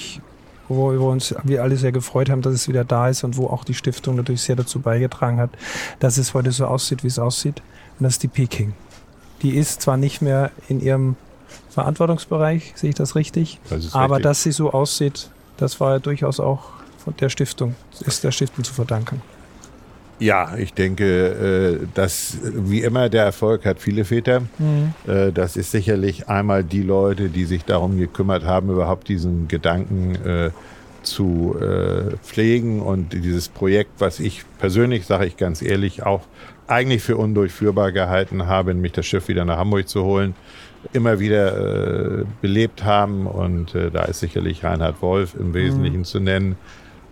wo 0.68 0.92
wir 0.92 1.02
uns 1.02 1.34
wir 1.44 1.64
alle 1.64 1.78
sehr 1.78 1.92
gefreut 1.92 2.30
haben, 2.30 2.42
dass 2.42 2.54
es 2.54 2.68
wieder 2.68 2.84
da 2.84 3.08
ist 3.10 3.24
und 3.24 3.38
wo 3.38 3.48
auch 3.48 3.64
die 3.64 3.74
Stiftung 3.74 4.16
natürlich 4.16 4.42
sehr 4.42 4.56
dazu 4.56 4.80
beigetragen 4.80 5.40
hat, 5.40 5.52
dass 6.00 6.18
es 6.18 6.34
heute 6.34 6.52
so 6.52 6.66
aussieht, 6.66 7.04
wie 7.04 7.08
es 7.08 7.20
aussieht. 7.20 7.62
Und 8.00 8.04
das 8.04 8.14
ist 8.14 8.24
die 8.24 8.28
Peking. 8.28 8.74
Die 9.42 9.56
ist 9.58 9.82
zwar 9.82 9.98
nicht 9.98 10.22
mehr 10.22 10.52
in 10.68 10.82
ihrem 10.82 11.16
Verantwortungsbereich, 11.70 12.74
sehe 12.76 12.90
ich 12.90 12.96
das 12.96 13.16
richtig? 13.16 13.60
Das 13.70 13.94
Aber 13.96 14.16
richtig. 14.16 14.24
dass 14.24 14.44
sie 14.44 14.52
so 14.52 14.72
aussieht, 14.72 15.30
das 15.58 15.80
war 15.80 15.94
ja 15.94 16.00
durchaus 16.00 16.40
auch 16.40 16.72
von 16.98 17.16
der 17.18 17.30
Stiftung, 17.30 17.76
ist 18.02 18.24
der 18.24 18.32
Stiftung 18.32 18.64
zu 18.64 18.74
verdanken. 18.74 19.22
Ja, 20.20 20.56
ich 20.58 20.74
denke, 20.74 21.82
äh, 21.82 21.88
dass 21.96 22.38
wie 22.44 22.82
immer 22.82 23.10
der 23.10 23.24
Erfolg 23.26 23.66
hat 23.66 23.80
viele 23.80 24.06
Väter. 24.06 24.42
Mhm. 24.58 24.94
Äh, 25.06 25.32
das 25.32 25.58
ist 25.58 25.72
sicherlich 25.72 26.30
einmal 26.30 26.64
die 26.64 26.84
Leute, 26.84 27.30
die 27.30 27.46
sich 27.46 27.66
darum 27.66 27.98
gekümmert 27.98 28.46
haben, 28.46 28.70
überhaupt 28.70 29.10
diesen 29.10 29.48
Gedanken 29.48 30.16
äh, 30.26 30.52
zu 31.02 31.58
pflegen 32.24 32.82
und 32.82 33.12
dieses 33.12 33.50
Projekt, 33.50 33.92
was 34.00 34.22
ich 34.22 34.46
persönlich, 34.58 35.06
sage 35.06 35.26
ich 35.26 35.36
ganz 35.36 35.62
ehrlich, 35.62 36.04
auch 36.04 36.22
eigentlich 36.68 37.04
für 37.04 37.18
undurchführbar 37.18 37.92
gehalten 37.92 38.48
habe, 38.48 38.74
nämlich 38.74 38.94
das 38.94 39.06
Schiff 39.06 39.28
wieder 39.28 39.44
nach 39.44 39.58
Hamburg 39.58 39.90
zu 39.90 40.06
holen, 40.06 40.34
immer 40.92 41.20
wieder 41.20 42.22
äh, 42.22 42.26
belebt 42.42 42.84
haben. 42.84 43.28
Und 43.28 43.74
äh, 43.76 43.90
da 43.92 44.04
ist 44.04 44.20
sicherlich 44.20 44.64
Reinhard 44.64 45.02
Wolf 45.02 45.36
im 45.36 45.54
Wesentlichen 45.54 46.00
mhm. 46.00 46.06
zu 46.06 46.20
nennen. 46.20 46.56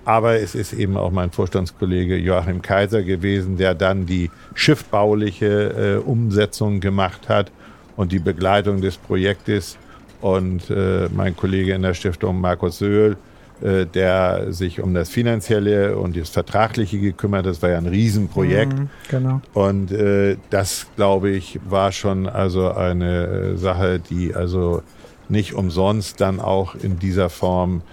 Aber 0.04 0.40
es 0.40 0.56
ist 0.56 0.74
eben 0.74 0.98
auch 0.98 1.12
mein 1.12 1.32
Vorstandskollege 1.32 2.18
Joachim 2.18 2.62
Kaiser 2.62 3.04
gewesen, 3.04 3.58
der 3.58 3.76
dann 3.76 4.06
die 4.06 4.32
schiffbauliche 4.56 6.00
äh, 6.02 6.08
Umsetzung 6.08 6.80
gemacht 6.80 7.30
hat 7.30 7.52
und 7.96 8.12
die 8.12 8.20
Begleitung 8.20 8.82
des 8.82 8.98
Projektes. 8.98 9.78
Und 10.20 10.70
äh, 10.70 11.08
mein 11.16 11.36
Kollege 11.36 11.74
in 11.74 11.84
der 11.84 11.94
Stiftung 11.94 12.42
Markus 12.42 12.80
Söhl, 12.80 13.18
der 13.62 14.52
sich 14.52 14.82
um 14.82 14.93
das 14.93 15.10
Finanzielle 15.10 15.97
und 15.97 16.17
das 16.17 16.30
Vertragliche 16.30 17.00
gekümmert. 17.00 17.45
Das 17.45 17.62
war 17.62 17.69
ja 17.69 17.78
ein 17.78 17.86
Riesenprojekt. 17.86 18.74
Mhm, 18.74 18.89
genau. 19.10 19.41
Und 19.54 19.91
äh, 19.91 20.38
das, 20.50 20.88
glaube 20.95 21.30
ich, 21.30 21.60
war 21.67 21.91
schon 21.91 22.28
also 22.28 22.71
eine 22.71 23.26
äh, 23.28 23.58
Sache, 23.58 24.00
die 24.00 24.34
also 24.34 24.82
nicht 25.30 25.54
umsonst 25.54 26.19
dann 26.19 26.39
auch 26.39 26.76
in 26.76 27.00
dieser 27.00 27.30
Form 27.30 27.84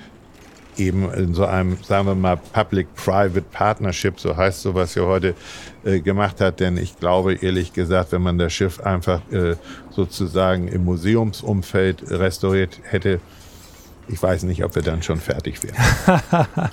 eben 0.78 1.12
in 1.12 1.34
so 1.34 1.44
einem, 1.44 1.76
sagen 1.82 2.06
wir 2.06 2.14
mal, 2.14 2.36
Public-Private 2.36 3.42
Partnership, 3.52 4.18
so 4.20 4.36
heißt 4.36 4.62
sowas 4.62 4.94
ja 4.94 5.02
heute, 5.02 5.34
äh, 5.84 6.00
gemacht 6.00 6.40
hat. 6.40 6.60
Denn 6.60 6.76
ich 6.76 6.98
glaube, 6.98 7.34
ehrlich 7.34 7.72
gesagt, 7.72 8.12
wenn 8.12 8.22
man 8.22 8.38
das 8.38 8.52
Schiff 8.52 8.80
einfach 8.80 9.20
äh, 9.32 9.56
sozusagen 9.90 10.68
im 10.68 10.84
Museumsumfeld 10.84 12.10
restauriert 12.10 12.80
hätte, 12.84 13.20
ich 14.08 14.22
weiß 14.22 14.44
nicht, 14.44 14.64
ob 14.64 14.74
wir 14.74 14.82
dann 14.82 15.02
schon 15.02 15.20
fertig 15.20 15.60
wären. 15.62 15.76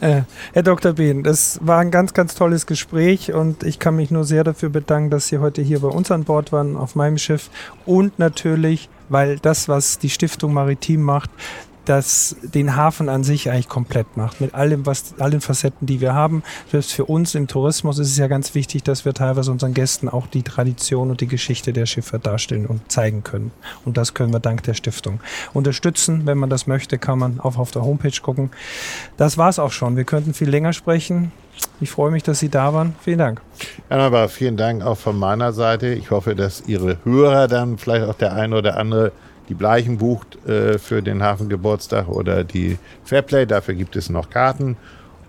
äh, 0.00 0.22
Herr 0.52 0.62
Dr. 0.62 0.92
Behn, 0.92 1.22
das 1.22 1.58
war 1.62 1.78
ein 1.78 1.90
ganz, 1.90 2.14
ganz 2.14 2.34
tolles 2.34 2.66
Gespräch 2.66 3.32
und 3.32 3.62
ich 3.62 3.78
kann 3.78 3.96
mich 3.96 4.10
nur 4.10 4.24
sehr 4.24 4.44
dafür 4.44 4.68
bedanken, 4.68 5.10
dass 5.10 5.28
Sie 5.28 5.38
heute 5.38 5.62
hier 5.62 5.80
bei 5.80 5.88
uns 5.88 6.10
an 6.10 6.24
Bord 6.24 6.52
waren, 6.52 6.76
auf 6.76 6.94
meinem 6.94 7.18
Schiff 7.18 7.50
und 7.86 8.18
natürlich, 8.18 8.88
weil 9.08 9.38
das, 9.38 9.68
was 9.68 9.98
die 9.98 10.10
Stiftung 10.10 10.52
Maritim 10.52 11.02
macht, 11.02 11.30
das 11.88 12.36
den 12.42 12.76
Hafen 12.76 13.08
an 13.08 13.24
sich 13.24 13.50
eigentlich 13.50 13.68
komplett 13.68 14.16
macht. 14.16 14.40
Mit 14.40 14.54
allem, 14.54 14.86
was, 14.86 15.14
allen 15.18 15.40
Facetten, 15.40 15.86
die 15.86 16.00
wir 16.00 16.14
haben. 16.14 16.42
Selbst 16.70 16.92
für 16.92 17.04
uns 17.04 17.34
im 17.34 17.46
Tourismus 17.46 17.98
ist 17.98 18.10
es 18.10 18.18
ja 18.18 18.26
ganz 18.26 18.54
wichtig, 18.54 18.82
dass 18.82 19.04
wir 19.04 19.14
teilweise 19.14 19.50
unseren 19.50 19.74
Gästen 19.74 20.08
auch 20.08 20.26
die 20.26 20.42
Tradition 20.42 21.10
und 21.10 21.20
die 21.20 21.26
Geschichte 21.26 21.72
der 21.72 21.86
Schiffe 21.86 22.18
darstellen 22.18 22.66
und 22.66 22.90
zeigen 22.90 23.22
können. 23.24 23.50
Und 23.84 23.96
das 23.96 24.14
können 24.14 24.32
wir 24.32 24.40
dank 24.40 24.62
der 24.64 24.74
Stiftung 24.74 25.20
unterstützen. 25.54 26.26
Wenn 26.26 26.38
man 26.38 26.50
das 26.50 26.66
möchte, 26.66 26.98
kann 26.98 27.18
man 27.18 27.40
auch 27.40 27.56
auf 27.56 27.70
der 27.70 27.82
Homepage 27.82 28.20
gucken. 28.22 28.50
Das 29.16 29.38
war's 29.38 29.58
auch 29.58 29.72
schon. 29.72 29.96
Wir 29.96 30.04
könnten 30.04 30.34
viel 30.34 30.50
länger 30.50 30.72
sprechen. 30.72 31.32
Ich 31.80 31.90
freue 31.90 32.10
mich, 32.10 32.22
dass 32.22 32.38
Sie 32.38 32.48
da 32.48 32.72
waren. 32.72 32.94
Vielen 33.00 33.18
Dank. 33.18 33.40
Ja, 33.90 33.96
aber 33.96 34.28
vielen 34.28 34.56
Dank 34.56 34.82
auch 34.82 34.98
von 34.98 35.18
meiner 35.18 35.52
Seite. 35.52 35.88
Ich 35.88 36.10
hoffe, 36.10 36.34
dass 36.34 36.64
Ihre 36.66 36.98
Hörer 37.04 37.48
dann 37.48 37.78
vielleicht 37.78 38.06
auch 38.06 38.14
der 38.14 38.34
eine 38.34 38.56
oder 38.56 38.76
andere 38.76 39.12
die 39.48 39.54
Bleichen 39.54 39.98
bucht 39.98 40.44
äh, 40.46 40.78
für 40.78 41.02
den 41.02 41.22
Hafengeburtstag 41.22 42.08
oder 42.08 42.44
die 42.44 42.78
Fairplay. 43.04 43.46
Dafür 43.46 43.74
gibt 43.74 43.96
es 43.96 44.10
noch 44.10 44.30
Karten. 44.30 44.76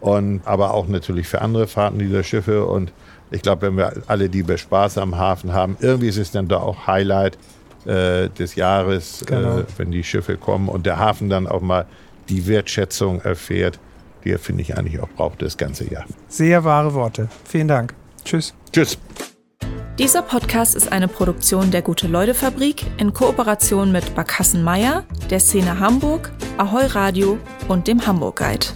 Und, 0.02 0.42
aber 0.46 0.74
auch 0.74 0.88
natürlich 0.88 1.28
für 1.28 1.42
andere 1.42 1.68
Fahrten 1.68 2.00
dieser 2.00 2.24
Schiffe. 2.24 2.66
Und 2.66 2.92
ich 3.32 3.42
glaube, 3.42 3.68
wenn 3.68 3.78
wir 3.78 3.94
alle, 4.08 4.30
die 4.30 4.48
wir 4.48 4.58
Spaß 4.58 4.98
am 4.98 5.18
Hafen 5.18 5.54
haben, 5.54 5.78
irgendwie 5.80 6.08
ist 6.08 6.18
es 6.18 6.32
dann 6.32 6.48
da 6.48 6.58
auch 6.58 6.88
Highlight 6.88 7.38
äh, 7.86 8.30
des 8.30 8.56
Jahres, 8.56 9.22
äh, 9.24 9.26
genau. 9.26 9.60
äh, 9.60 9.66
wenn 9.78 9.92
die 9.92 10.04
Schiffe 10.04 10.38
kommen 10.38 10.70
und 10.70 10.86
der 10.86 11.00
Hafen 11.00 11.30
dann 11.30 11.48
auch 11.48 11.62
mal 11.62 11.86
die 12.30 12.48
Wertschätzung 12.48 13.22
erfährt, 13.22 13.80
die 14.24 14.32
er, 14.32 14.40
finde 14.40 14.62
ich, 14.62 14.78
eigentlich 14.78 15.00
auch 15.00 15.10
braucht 15.10 15.42
das 15.42 15.58
ganze 15.58 15.90
Jahr. 15.90 16.06
Sehr 16.28 16.64
wahre 16.64 16.94
Worte. 16.94 17.30
Vielen 17.46 17.68
Dank. 17.68 17.94
Tschüss. 18.24 18.54
Tschüss. 18.72 18.98
Dieser 20.00 20.22
Podcast 20.22 20.76
ist 20.78 20.94
eine 20.94 21.10
Produktion 21.10 21.72
der 21.72 21.82
Gute-Leute-Fabrik 21.82 22.86
in 23.00 23.12
Kooperation 23.12 23.92
mit 23.92 24.16
Barkassen 24.16 24.64
Meier, 24.64 25.04
der 25.30 25.42
Szene 25.42 25.78
Hamburg, 25.78 26.32
Ahoi 26.58 26.86
Radio 26.86 27.38
und 27.68 27.86
dem 27.86 28.08
Hamburg 28.08 28.38
Guide. 28.38 28.68